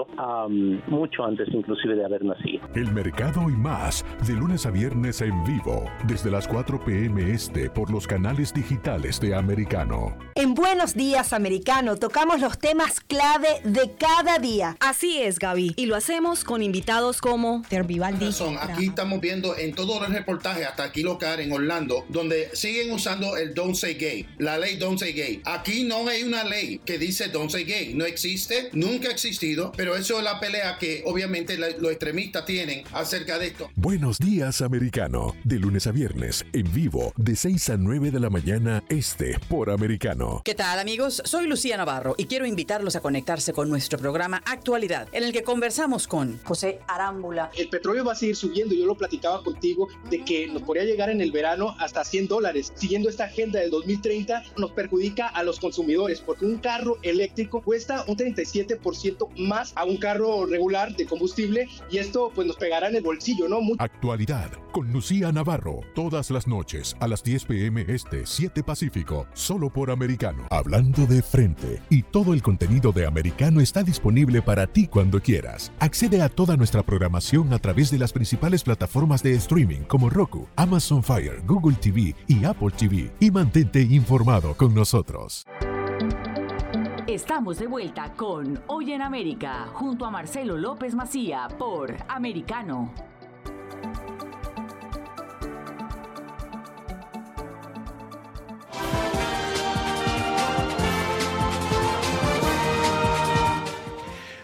[0.86, 2.66] mucho antes inclusive de haber nacido.
[2.74, 7.30] El mercado y más, de lunes a viernes en vivo, desde las 4 p.m.
[7.32, 10.16] este por los canales digitales de Americano.
[10.34, 14.76] En Buenos Días Americano tocamos los temas clave de cada día.
[14.80, 15.74] Así es, Gaby.
[15.76, 18.28] Y lo hacemos con invitados como Tervivaldi.
[18.60, 23.36] Aquí estamos viendo en todos los reportajes, hasta aquí local en Orlando, donde siguen usando
[23.36, 25.42] el Don't Say Gay, la ley Don't Say Gay.
[25.44, 27.94] Aquí no hay una ley que dice Don't Say Gay.
[27.94, 32.44] No existe, nunca ha existido, pero Pero eso es la pelea que obviamente los extremistas
[32.44, 33.70] tienen acerca de esto.
[33.74, 35.34] Buenos días, americano.
[35.44, 39.70] De lunes a viernes, en vivo, de 6 a 9 de la mañana, este por
[39.70, 40.42] americano.
[40.44, 41.22] ¿Qué tal, amigos?
[41.24, 45.42] Soy Lucía Navarro y quiero invitarlos a conectarse con nuestro programa Actualidad, en el que
[45.42, 47.50] conversamos con José Arámbula.
[47.56, 48.74] El petróleo va a seguir subiendo.
[48.74, 52.74] Yo lo platicaba contigo de que nos podría llegar en el verano hasta 100 dólares.
[52.74, 58.04] Siguiendo esta agenda del 2030, nos perjudica a los consumidores porque un carro eléctrico cuesta
[58.06, 62.96] un 37% más a un carro regular de combustible y esto pues nos pegará en
[62.96, 63.60] el bolsillo, ¿no?
[63.78, 69.70] Actualidad con Lucía Navarro, todas las noches a las 10 pm este 7 Pacífico, solo
[69.70, 70.46] por Americano.
[70.50, 75.72] Hablando de frente y todo el contenido de Americano está disponible para ti cuando quieras.
[75.78, 80.48] Accede a toda nuestra programación a través de las principales plataformas de streaming como Roku,
[80.56, 85.46] Amazon Fire, Google TV y Apple TV y mantente informado con nosotros.
[87.08, 92.92] Estamos de vuelta con Hoy en América, junto a Marcelo López Macía por Americano.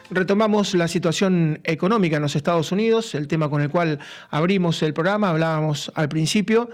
[0.09, 3.99] Retomamos la situación económica en los Estados Unidos, el tema con el cual
[4.31, 6.71] abrimos el programa, hablábamos al principio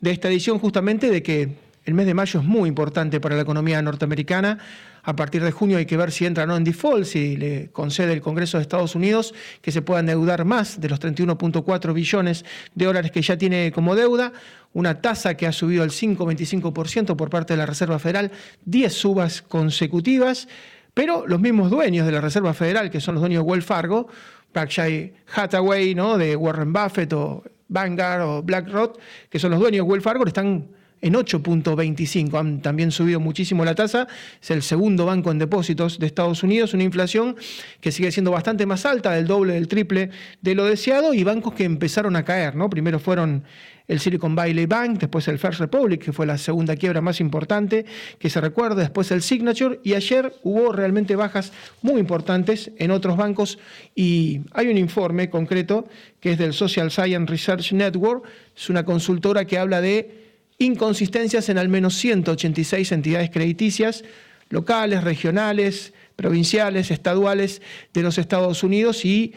[0.00, 3.42] de esta edición justamente de que el mes de mayo es muy importante para la
[3.42, 4.58] economía norteamericana
[5.02, 7.70] a partir de junio hay que ver si entra o no en default, si le
[7.70, 12.44] concede el Congreso de Estados Unidos que se puedan endeudar más de los 31.4 billones
[12.74, 14.32] de dólares que ya tiene como deuda,
[14.72, 18.30] una tasa que ha subido al 5,25% por parte de la Reserva Federal,
[18.64, 20.48] 10 subas consecutivas,
[20.94, 24.08] pero los mismos dueños de la Reserva Federal, que son los dueños de Wells Fargo,
[24.52, 26.18] Berkshire Hathaway, ¿no?
[26.18, 30.68] de Warren Buffett o Vanguard o BlackRock, que son los dueños de Wells Fargo, están
[31.02, 32.38] en 8.25.
[32.38, 34.06] Han también subido muchísimo la tasa.
[34.40, 37.36] Es el segundo banco en depósitos de Estados Unidos, una inflación
[37.80, 40.10] que sigue siendo bastante más alta, del doble, del triple
[40.40, 42.54] de lo deseado, y bancos que empezaron a caer.
[42.54, 42.70] ¿no?
[42.70, 43.44] Primero fueron
[43.90, 47.84] el Silicon Valley Bank, después el First Republic, que fue la segunda quiebra más importante
[48.20, 53.16] que se recuerda, después el Signature, y ayer hubo realmente bajas muy importantes en otros
[53.16, 53.58] bancos,
[53.96, 55.88] y hay un informe concreto
[56.20, 58.24] que es del Social Science Research Network,
[58.56, 60.29] es una consultora que habla de
[60.60, 64.04] inconsistencias en al menos 186 entidades crediticias
[64.50, 67.62] locales, regionales, provinciales, estaduales
[67.94, 69.32] de los Estados Unidos y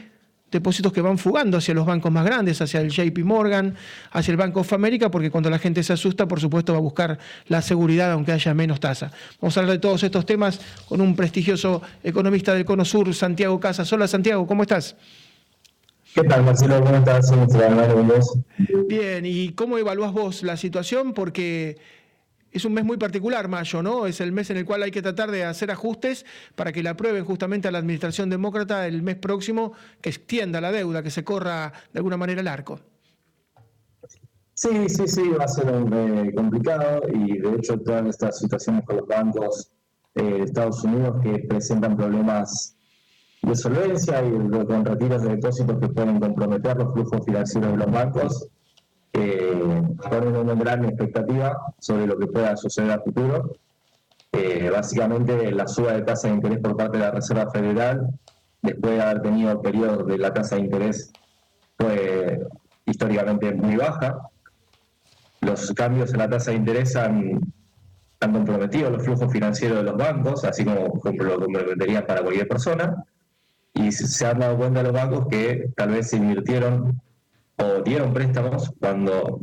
[0.52, 3.76] depósitos que van fugando hacia los bancos más grandes, hacia el JP Morgan,
[4.12, 6.82] hacia el Banco of America, porque cuando la gente se asusta, por supuesto, va a
[6.82, 9.12] buscar la seguridad aunque haya menos tasa.
[9.40, 13.60] Vamos a hablar de todos estos temas con un prestigioso economista del Cono Sur, Santiago
[13.60, 13.92] Casas.
[13.94, 14.96] Hola Santiago, ¿cómo estás?
[16.14, 16.80] ¿Qué tal, Marcelo?
[16.84, 17.32] ¿Cómo estás?
[18.88, 21.14] Bien, ¿y cómo evalúas vos la situación?
[21.14, 21.78] Porque
[22.52, 24.06] es un mes muy particular, mayo, ¿no?
[24.06, 26.24] Es el mes en el cual hay que tratar de hacer ajustes
[26.56, 30.72] para que la aprueben justamente a la administración demócrata el mes próximo, que extienda la
[30.72, 32.80] deuda, que se corra de alguna manera el arco.
[34.54, 38.98] Sí, sí, sí, va a ser eh, complicado y de hecho todas estas situaciones con
[38.98, 39.72] los bancos
[40.14, 42.76] eh, de Estados Unidos que presentan problemas
[43.44, 44.32] de solvencia y
[44.66, 48.48] con retiros de depósitos que pueden comprometer los flujos financieros de los bancos,
[49.12, 53.52] eh, ponen una gran expectativa sobre lo que pueda suceder a futuro.
[54.32, 58.08] Eh, básicamente, la suba de tasa de interés por parte de la Reserva Federal,
[58.62, 61.12] después de haber tenido periodos de la tasa de interés,
[61.78, 62.48] fue
[62.86, 64.30] históricamente muy baja.
[65.42, 67.42] Los cambios en la tasa de interés han,
[68.20, 73.06] comprometido los flujos financieros de los bancos, así como, como lo comprometerían para cualquier persona
[73.74, 77.02] y se han dado cuenta los bancos que tal vez se invirtieron
[77.58, 79.42] o dieron préstamos cuando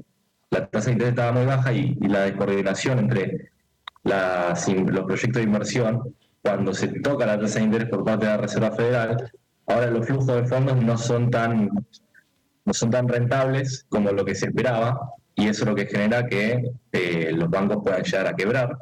[0.50, 3.50] la tasa de interés estaba muy baja y, la descoordinación entre
[4.02, 8.32] las, los proyectos de inversión, cuando se toca la tasa de interés por parte de
[8.32, 9.30] la Reserva Federal,
[9.66, 11.70] ahora los flujos de fondos no son tan,
[12.64, 14.98] no son tan rentables como lo que se esperaba
[15.34, 18.78] y eso es lo que genera que eh, los bancos puedan llegar a quebrar.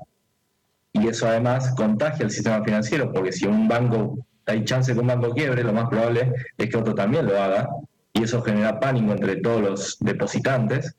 [0.93, 5.01] Y eso además contagia el sistema financiero, porque si un banco hay chance de que
[5.01, 7.69] un banco quiebre, lo más probable es que otro también lo haga,
[8.13, 10.97] y eso genera pánico entre todos los depositantes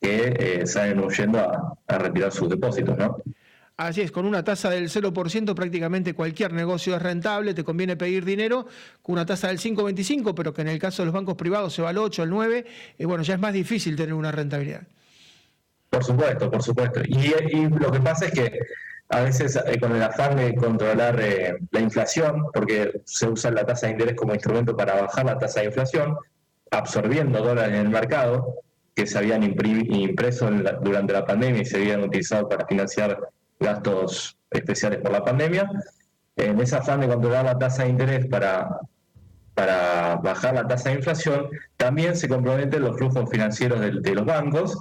[0.00, 3.18] que eh, salen huyendo a, retirar sus depósitos, ¿no?
[3.76, 8.26] Así es, con una tasa del 0% prácticamente cualquier negocio es rentable, te conviene pedir
[8.26, 8.66] dinero,
[9.00, 11.80] con una tasa del 5,25, pero que en el caso de los bancos privados se
[11.80, 12.66] va al 8, al 9,
[12.98, 14.82] y bueno, ya es más difícil tener una rentabilidad.
[15.88, 17.00] Por supuesto, por supuesto.
[17.04, 18.60] y lo que pasa es que
[19.10, 23.66] a veces eh, con el afán de controlar eh, la inflación, porque se usa la
[23.66, 26.16] tasa de interés como instrumento para bajar la tasa de inflación,
[26.70, 28.54] absorbiendo dólares en el mercado
[28.94, 30.48] que se habían impreso
[30.82, 33.18] durante la pandemia y se habían utilizado para financiar
[33.58, 35.68] gastos especiales por la pandemia.
[36.36, 38.78] en ese afán de controlar la tasa de interés para,
[39.54, 44.24] para bajar la tasa de inflación, también se comprometen los flujos financieros de, de los
[44.24, 44.78] bancos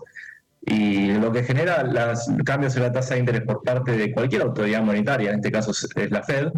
[0.70, 4.44] y lo que genera los cambios en la tasa de interés por parte de cualquier
[4.44, 6.50] autoridad monetaria, en este caso es la Fed,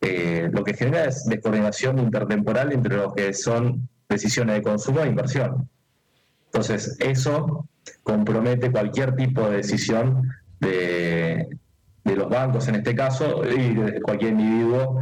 [0.00, 5.06] eh, lo que genera es descoordinación intertemporal entre lo que son decisiones de consumo e
[5.06, 5.68] inversión.
[6.46, 7.68] Entonces, eso
[8.02, 10.28] compromete cualquier tipo de decisión
[10.58, 11.46] de,
[12.04, 15.00] de los bancos en este caso y de cualquier individuo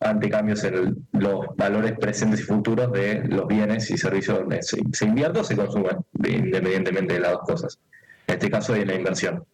[0.00, 5.40] ante cambios en los valores presentes y futuros de los bienes y servicios se, invierte
[5.40, 5.90] o se consume,
[6.26, 7.78] independientemente de las dos cosas.
[8.26, 9.44] En este caso, de la inversión.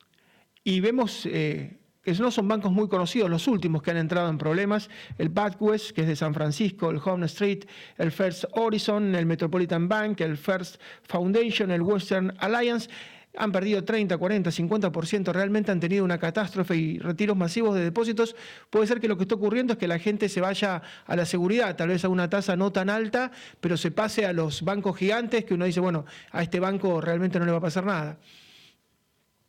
[0.65, 4.39] Y vemos eh, que no son bancos muy conocidos, los últimos que han entrado en
[4.39, 7.65] problemas, el Badwest, que es de San Francisco, el Home Street,
[7.99, 12.89] el First Horizon, el Metropolitan Bank, el First Foundation, el Western Alliance,
[13.37, 18.37] han perdido 30, 40, 50%, realmente han tenido una catástrofe y retiros masivos de depósitos,
[18.71, 21.25] puede ser que lo que está ocurriendo es que la gente se vaya a la
[21.25, 24.97] seguridad, tal vez a una tasa no tan alta, pero se pase a los bancos
[24.97, 28.19] gigantes que uno dice, bueno, a este banco realmente no le va a pasar nada.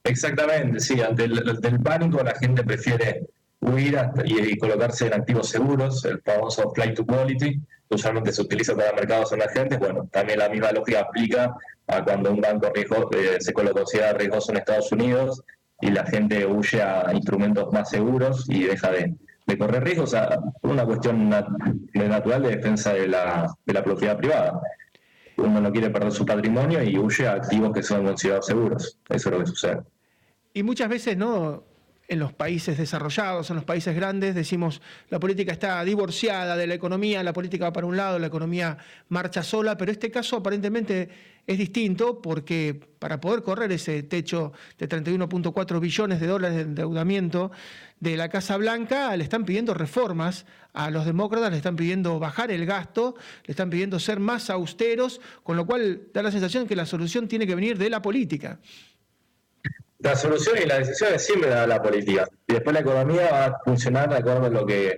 [0.05, 3.25] Exactamente, sí, ante el pánico la gente prefiere
[3.61, 8.93] huir y, colocarse en activos seguros, el famoso flight to quality, usualmente se utiliza para
[8.93, 9.79] mercados emergentes.
[9.79, 11.55] Bueno, también la misma lógica aplica
[11.87, 15.43] a cuando un banco riesgo, eh, se considera riesgoso en Estados Unidos
[15.81, 19.15] y la gente huye a instrumentos más seguros y deja de,
[19.57, 24.59] correr riesgos a una cuestión natural de defensa de la, de la propiedad privada.
[25.37, 28.99] Uno no quiere perder su patrimonio y huye a activos que son considerados seguros.
[29.09, 29.81] Eso es lo que sucede.
[30.53, 31.63] Y muchas veces no
[32.13, 36.73] en los países desarrollados, en los países grandes, decimos la política está divorciada de la
[36.75, 38.77] economía, la política va para un lado, la economía
[39.09, 41.09] marcha sola, pero este caso aparentemente
[41.45, 47.51] es distinto porque para poder correr ese techo de 31.4 billones de dólares de endeudamiento
[47.99, 52.51] de la Casa Blanca, le están pidiendo reformas a los demócratas, le están pidiendo bajar
[52.51, 56.75] el gasto, le están pidiendo ser más austeros, con lo cual da la sensación que
[56.75, 58.59] la solución tiene que venir de la política
[60.03, 62.27] la solución y las decisiones siempre da la política.
[62.47, 64.97] Y después la economía va a funcionar de acuerdo a lo que,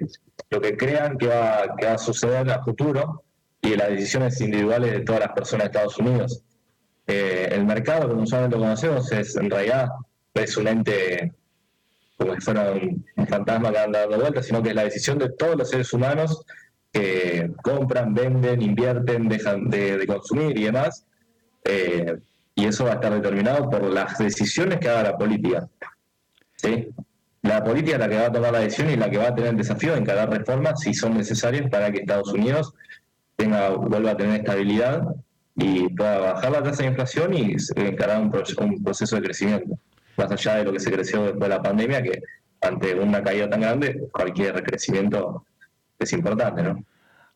[0.50, 3.24] lo que crean que va, que va a suceder a futuro
[3.62, 6.42] y las decisiones individuales de todas las personas de Estados Unidos.
[7.06, 9.90] Eh, el mercado, como usualmente lo conocemos, es en realidad
[10.34, 11.34] es un ente
[12.18, 15.30] como si fuera un, fantasma que anda dando vueltas, sino que es la decisión de
[15.30, 16.46] todos los seres humanos
[16.92, 21.06] que compran, venden, invierten, dejan de, consumir y demás.
[21.66, 22.18] Eh,
[22.56, 25.68] y eso va a estar determinado por las decisiones que haga la política.
[26.56, 26.88] ¿sí?
[27.42, 29.36] La política es la que va a tomar la decisión y la que va a
[29.36, 32.74] tener el desafío de encarar reformas si son necesarias para que Estados Unidos
[33.36, 35.04] tenga, vuelva a tener estabilidad
[35.56, 39.78] y pueda bajar la tasa de inflación y encarar un, un proceso de crecimiento.
[40.18, 42.22] Más allá de lo que se creció después de la pandemia, que
[42.62, 45.46] ante una caída tan grande, cualquier crecimiento
[46.00, 46.84] es importante, ¿no?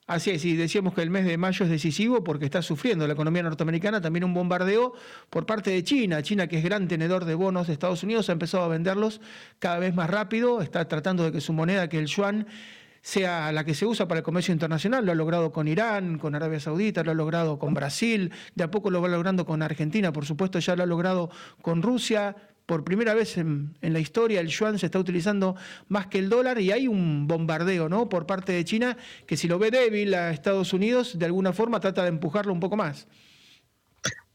[0.10, 3.14] Así es, y decíamos que el mes de mayo es decisivo porque está sufriendo la
[3.14, 4.94] economía norteamericana también un bombardeo
[5.30, 6.24] por parte de China.
[6.24, 9.22] China, que es gran tenedor de bonos de Estados Unidos, ha empezado a venderlos
[9.60, 12.48] cada vez más rápido, está tratando de que su moneda, que el yuan,
[13.02, 15.06] sea la que se usa para el comercio internacional.
[15.06, 18.72] Lo ha logrado con Irán, con Arabia Saudita, lo ha logrado con Brasil, de a
[18.72, 21.30] poco lo va logrando con Argentina, por supuesto ya lo ha logrado
[21.62, 22.36] con Rusia,
[22.70, 25.56] por primera vez en, la historia el yuan se está utilizando
[25.88, 28.08] más que el dólar y hay un bombardeo ¿no?
[28.10, 31.80] por parte de China que si lo ve débil a Estados Unidos, de alguna forma
[31.80, 33.08] trata de empujarlo un poco más.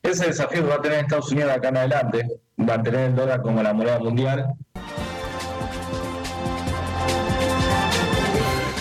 [0.03, 3.73] Ese desafío va a tener Estados Unidos acá en adelante, mantener el dólar como la
[3.73, 4.47] moneda mundial.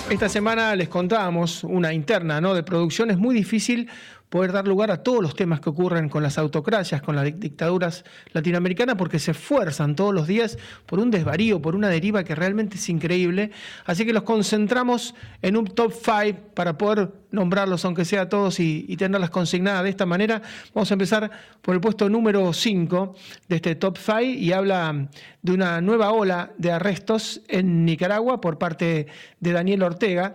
[0.09, 2.55] Esta semana les contábamos una interna ¿no?
[2.55, 3.11] de producción.
[3.11, 3.87] Es muy difícil
[4.33, 8.03] poder dar lugar a todos los temas que ocurren con las autocracias, con las dictaduras
[8.31, 12.77] latinoamericanas, porque se esfuerzan todos los días por un desvarío, por una deriva que realmente
[12.77, 13.51] es increíble.
[13.85, 18.87] Así que los concentramos en un top 5 para poder nombrarlos, aunque sea todos, y,
[18.87, 20.41] y, tenerlas consignadas de esta manera.
[20.73, 21.29] Vamos a empezar
[21.61, 23.15] por el puesto número 5
[23.49, 25.09] de este top 5 y habla
[25.43, 29.05] de una nueva ola de arrestos en Nicaragua por parte
[29.39, 30.33] de Daniel Ortega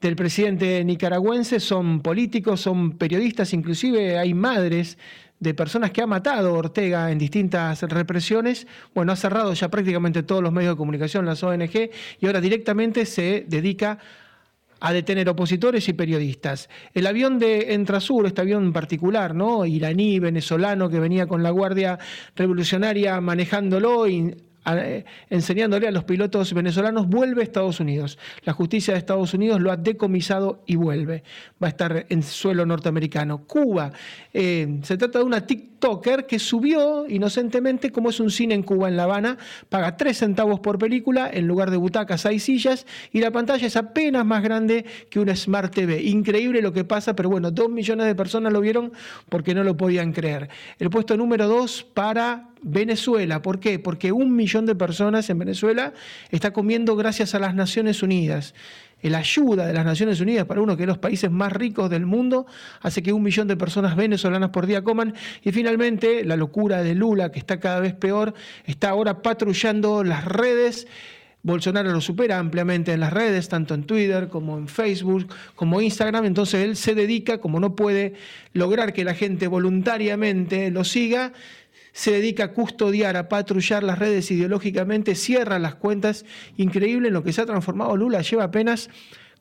[0.00, 4.98] del presidente nicaragüense son políticos, son periodistas, inclusive hay madres
[5.40, 8.66] de personas que ha matado Ortega en distintas represiones.
[8.94, 13.06] Bueno, ha cerrado ya prácticamente todos los medios de comunicación, las ONG, y ahora directamente
[13.06, 13.98] se dedica
[14.80, 16.68] a detener opositores y periodistas.
[16.92, 19.64] El avión de Entrasur, este avión particular, ¿no?
[19.64, 21.98] iraní, venezolano, que venía con la Guardia
[22.34, 24.36] Revolucionaria manejándolo y
[24.66, 28.18] eh, enseñándole a los pilotos venezolanos, vuelve a Estados Unidos.
[28.42, 31.22] La justicia de Estados Unidos lo ha decomisado y vuelve.
[31.62, 33.44] Va a estar en suelo norteamericano.
[33.46, 33.92] Cuba,
[34.32, 38.88] eh, se trata de una TikToker que subió inocentemente, como es un cine en Cuba,
[38.88, 39.38] en La Habana,
[39.68, 43.76] paga 3 centavos por película, en lugar de butacas hay sillas, y la pantalla es
[43.76, 46.02] apenas más grande que una Smart TV.
[46.02, 48.92] Increíble lo que pasa, pero bueno, dos millones de personas lo vieron
[49.28, 50.48] porque no lo podían creer.
[50.78, 53.42] El puesto número dos para Venezuela.
[53.42, 53.78] ¿Por qué?
[53.78, 55.92] Porque un millón de personas en Venezuela
[56.30, 58.54] está comiendo gracias a las Naciones Unidas.
[59.02, 62.46] La ayuda de las Naciones Unidas para uno de los países más ricos del mundo
[62.80, 65.14] hace que un millón de personas venezolanas por día coman.
[65.42, 70.24] Y finalmente, la locura de Lula, que está cada vez peor, está ahora patrullando las
[70.24, 70.88] redes
[71.46, 76.24] Bolsonaro lo supera ampliamente en las redes, tanto en Twitter como en Facebook, como Instagram,
[76.24, 78.14] entonces él se dedica, como no puede
[78.52, 81.32] lograr que la gente voluntariamente lo siga,
[81.96, 86.26] se dedica a custodiar, a patrullar las redes ideológicamente, cierra las cuentas,
[86.58, 88.90] increíble en lo que se ha transformado Lula, lleva apenas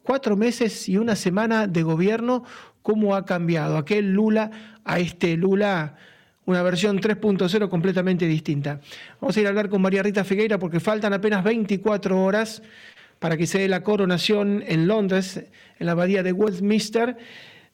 [0.04, 2.46] cuatro meses y una semana de gobierno,
[2.82, 5.98] cómo ha cambiado aquel Lula a este Lula
[6.46, 8.80] una versión 3.0 completamente distinta.
[9.20, 12.62] Vamos a ir a hablar con María Rita Figueira porque faltan apenas 24 horas
[13.20, 15.44] para que se dé la coronación en Londres,
[15.78, 17.18] en la abadía de Westminster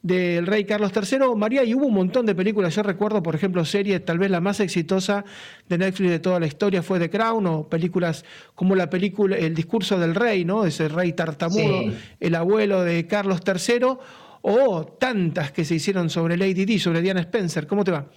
[0.02, 1.36] del rey Carlos III.
[1.36, 4.42] María, y hubo un montón de películas, yo recuerdo, por ejemplo, series, tal vez la
[4.42, 5.24] más exitosa
[5.70, 8.26] de Netflix de toda la historia fue The Crown, o películas
[8.56, 10.66] como la película El discurso del rey, ¿no?
[10.66, 13.98] Ese rey tartamudo, el abuelo de Carlos III,
[14.42, 17.68] o tantas que se hicieron sobre Lady Di, sobre Diana Spencer.
[17.68, 18.08] ¿Cómo te va?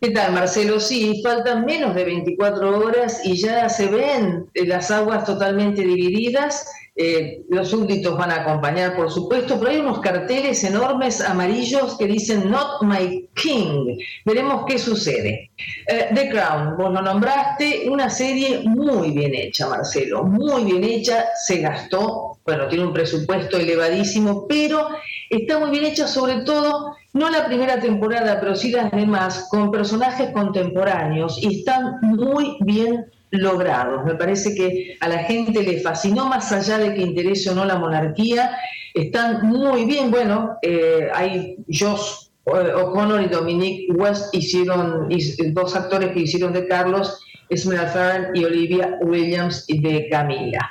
[0.00, 0.80] ¿Qué tal, Marcelo?
[0.80, 6.66] Sí, faltan menos de 24 horas y ya se ven las aguas totalmente divididas.
[6.96, 12.06] Eh, los súbditos van a acompañar, por supuesto, pero hay unos carteles enormes amarillos que
[12.06, 13.98] dicen Not My King.
[14.24, 15.50] Veremos qué sucede.
[15.88, 21.26] Eh, The Crown, vos lo nombraste, una serie muy bien hecha, Marcelo, muy bien hecha,
[21.44, 24.88] se gastó, bueno, tiene un presupuesto elevadísimo, pero
[25.30, 29.70] está muy bien hecha sobre todo no la primera temporada, pero sí las demás, con
[29.70, 34.04] personajes contemporáneos y están muy bien logrados.
[34.04, 37.64] Me parece que a la gente le fascinó, más allá de que interese o no
[37.64, 38.56] la monarquía,
[38.94, 40.10] están muy bien.
[40.10, 45.08] Bueno, eh, hay Josh O'Connor y Dominique West hicieron,
[45.52, 50.70] dos actores que hicieron de Carlos, Esmeralda Farren y Olivia Williams de Camila.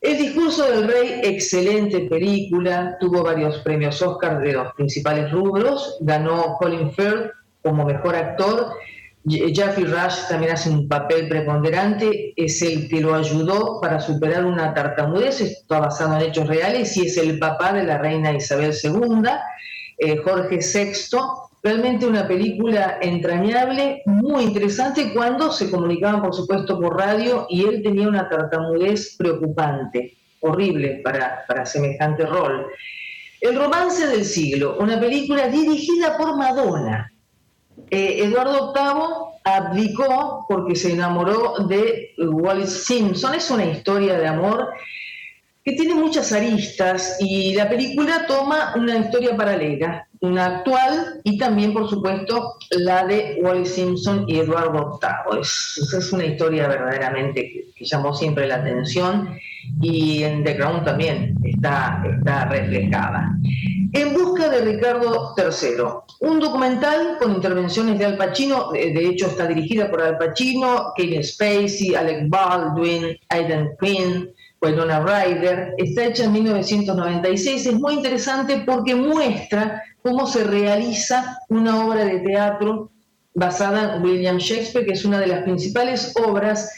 [0.00, 6.56] El discurso del rey, excelente película, tuvo varios premios Oscar de los principales rubros, ganó
[6.58, 7.30] Colin Firth
[7.62, 8.74] como mejor actor,
[9.26, 14.74] Jeffrey Rush también hace un papel preponderante, es el que lo ayudó para superar una
[14.74, 19.22] tartamudez, está basado en hechos reales y es el papá de la reina Isabel II,
[19.98, 21.18] eh, Jorge VI,
[21.64, 27.82] Realmente una película entrañable, muy interesante cuando se comunicaban, por supuesto, por radio y él
[27.82, 32.66] tenía una tartamudez preocupante, horrible para, para semejante rol.
[33.40, 37.10] El romance del siglo, una película dirigida por Madonna.
[37.90, 43.34] Eh, Eduardo VIII abdicó porque se enamoró de Wallace Simpson.
[43.34, 44.68] Es una historia de amor
[45.64, 51.72] que tiene muchas aristas y la película toma una historia paralela una actual y también,
[51.72, 55.40] por supuesto, la de Wally Simpson y Eduardo VIII.
[55.40, 59.36] Es, es una historia verdaderamente que, llamó siempre la atención
[59.82, 63.36] y en The Crown también está, está reflejada.
[63.96, 69.46] En busca de Ricardo III, un documental con intervenciones de Al Pacino, de hecho está
[69.46, 76.32] dirigida por Al Pacino, Kevin Spacey, Alec Baldwin, Aidan Quinn, Winona Ryder, está hecha en
[76.32, 82.90] 1996, es muy interesante porque muestra cómo se realiza una obra de teatro
[83.32, 86.68] basada en William Shakespeare, que es una de las principales obras.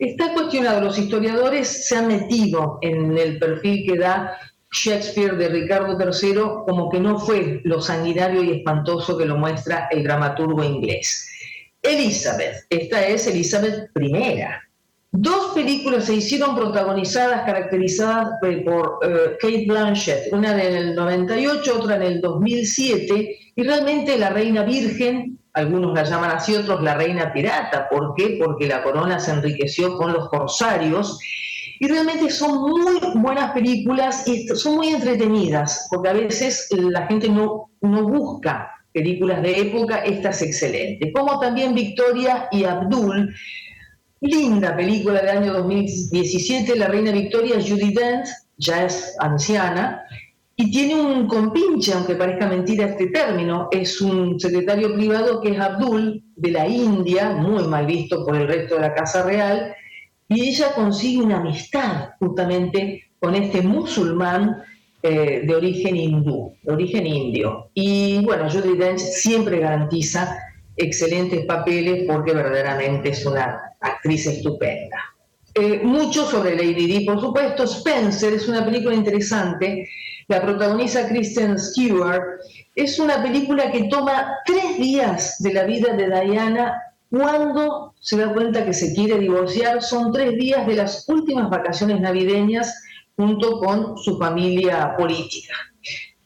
[0.00, 4.36] Está cuestionado, los historiadores se han metido en el perfil que da
[4.74, 6.34] Shakespeare de Ricardo III
[6.66, 11.30] como que no fue lo sanguinario y espantoso que lo muestra el dramaturgo inglés.
[11.80, 14.44] Elizabeth, esta es Elizabeth I,
[15.16, 21.78] Dos películas se hicieron protagonizadas, caracterizadas eh, por eh, Kate Blanchett, una en el 98,
[21.78, 26.96] otra en el 2007, y realmente la reina virgen, algunos la llaman así, otros la
[26.96, 27.88] reina pirata.
[27.88, 28.40] ¿Por qué?
[28.44, 31.20] Porque la corona se enriqueció con los corsarios.
[31.80, 37.28] Y realmente son muy buenas películas y son muy entretenidas, porque a veces la gente
[37.28, 41.12] no, no busca películas de época, esta es excelente.
[41.12, 43.34] Como también Victoria y Abdul,
[44.20, 50.02] Linda película del año 2017, la reina Victoria, Judy Dent, ya es anciana,
[50.56, 55.60] y tiene un compinche, aunque parezca mentira este término, es un secretario privado que es
[55.60, 59.74] Abdul, de la India, muy mal visto por el resto de la Casa Real,
[60.34, 64.62] y ella consigue una amistad justamente con este musulmán
[65.02, 67.70] eh, de origen hindú, de origen indio.
[67.74, 70.38] Y bueno, Judy Dench siempre garantiza
[70.76, 74.98] excelentes papeles porque verdaderamente es una actriz estupenda.
[75.54, 77.64] Eh, mucho sobre Lady Di, por supuesto.
[77.64, 79.88] Spencer es una película interesante
[80.28, 82.22] la protagoniza Kristen Stewart,
[82.74, 86.80] es una película que toma tres días de la vida de Diana
[87.14, 89.80] cuando se da cuenta que se quiere divorciar.
[89.82, 92.82] Son tres días de las últimas vacaciones navideñas
[93.16, 95.54] junto con su familia política.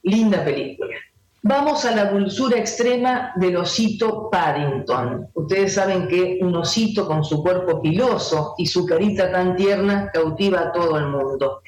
[0.03, 0.97] Linda película.
[1.43, 5.28] Vamos a la dulzura extrema del osito Paddington.
[5.34, 10.61] Ustedes saben que un osito con su cuerpo piloso y su carita tan tierna cautiva
[10.61, 11.61] a todo el mundo.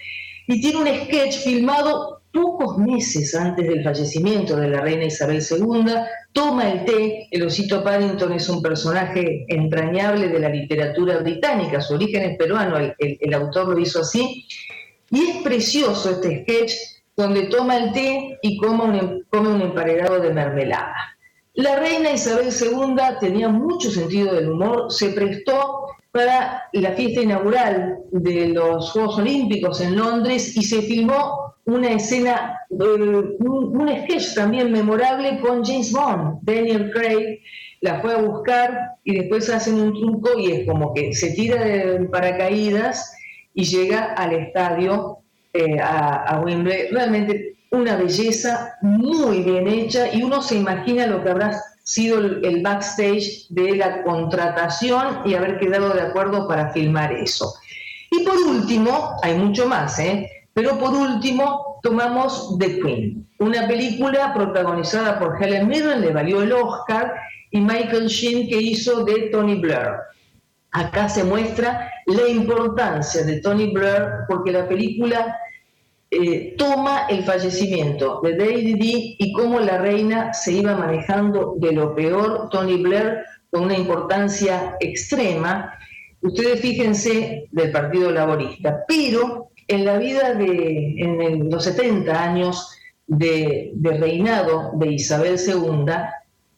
[0.46, 5.92] Y tiene un sketch filmado pocos meses antes del fallecimiento de la reina Isabel II,
[6.32, 7.28] toma el té.
[7.30, 12.76] El osito Paddington es un personaje entrañable de la literatura británica, su origen es peruano,
[12.78, 14.46] el, autor lo hizo así.
[15.10, 16.72] Y es precioso este sketch
[17.16, 18.94] donde toma el té y come un,
[19.32, 21.16] em, emparedado de mermelada.
[21.54, 27.98] La reina Isabel II tenía mucho sentido del humor, se prestó para la fiesta inaugural
[28.10, 34.72] de los Juegos Olímpicos en Londres y se filmó una escena, un, un, sketch también
[34.72, 36.40] memorable con James Bond.
[36.42, 37.40] Daniel Craig
[37.80, 41.64] la fue a buscar y después hacen un truco y es como que se tira
[41.64, 43.14] de paracaídas
[43.54, 45.18] y llega al estadio
[45.52, 46.88] eh, a, Wembley.
[46.90, 52.44] Realmente una belleza muy bien hecha y uno se imagina lo que habrá sido el,
[52.44, 57.54] el backstage de la contratación y haber quedado de acuerdo para filmar eso.
[58.10, 60.28] Y por último, hay mucho más, ¿eh?
[60.54, 66.52] Pero por último, tomamos The Queen, una película protagonizada por Helen Mirren, le valió el
[66.52, 67.14] Oscar,
[67.50, 69.96] y Michael Sheen que hizo de Tony Blair.
[70.72, 75.36] Acá se muestra la importancia de Tony Blair porque la película
[76.12, 81.72] eh, toma el fallecimiento de David Dee y cómo la reina se iba manejando de
[81.72, 83.18] lo peor, Tony Blair
[83.50, 85.74] con una importancia extrema.
[86.20, 93.72] Ustedes fíjense del Partido Laborista, pero en la vida de, en los 70 años de,
[93.82, 95.92] reinado de Isabel II,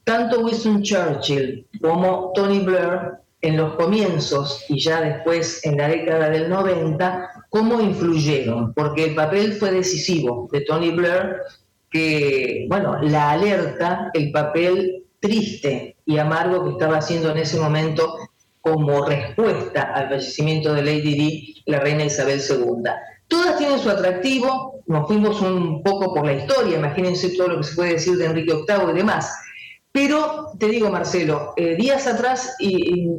[0.05, 6.31] tanto Winston Churchill como Tony Blair en los comienzos y ya después en la década
[6.31, 11.37] del 90, cómo influyeron, porque el papel fue decisivo de Tony Blair,
[11.91, 18.17] que, bueno, la alerta, el papel triste y amargo que estaba haciendo en ese momento
[18.63, 22.91] como respuesta al fallecimiento de Lady Di, la reina Isabel II.
[23.29, 27.65] Todas tienen su atractivo, nos fuimos un poco por la historia, imagínense todo lo que
[27.65, 29.35] se puede decir de Enrique VIII y demás.
[29.91, 32.57] Pero te digo, Marcelo, eh, días atrás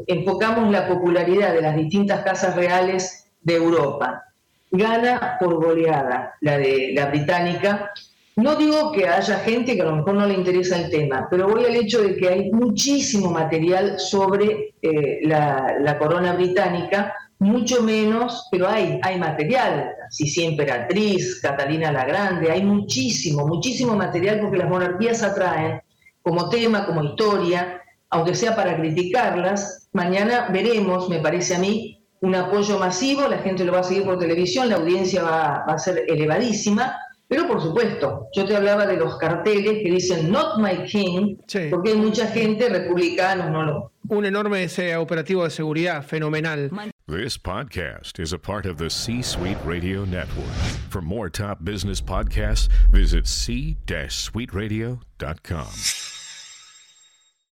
[0.07, 4.23] enfocamos la popularidad de las distintas casas reales de Europa.
[4.71, 7.91] Gana por goleada la de la británica,
[8.35, 11.47] no digo que haya gente que a lo mejor no le interesa el tema, pero
[11.47, 18.47] voy al hecho de que hay muchísimo material sobre eh, la, corona británica, mucho menos,
[18.51, 24.69] pero hay, hay material, Sisi Emperatriz, Catalina la Grande, hay muchísimo, muchísimo material porque las
[24.69, 25.81] monarquías atraen
[26.23, 29.89] como tema, como historia, aunque sea para criticarlas.
[29.91, 34.05] Mañana veremos, me parece a mí, un apoyo masivo, la gente lo va a seguir
[34.05, 36.95] por televisión, la audiencia va, va a ser elevadísima
[37.27, 41.37] pero por supuesto, yo te hablaba de los carteles que dicen Not My King,
[41.69, 43.91] porque hay mucha gente, republicanos, no lo.
[44.09, 46.69] Un enorme ese operativo de seguridad fenomenal.
[47.07, 50.53] This podcast is a part of the C-Suite Radio Network.
[50.89, 56.12] For more top business podcasts, visit c-suiteradio.com.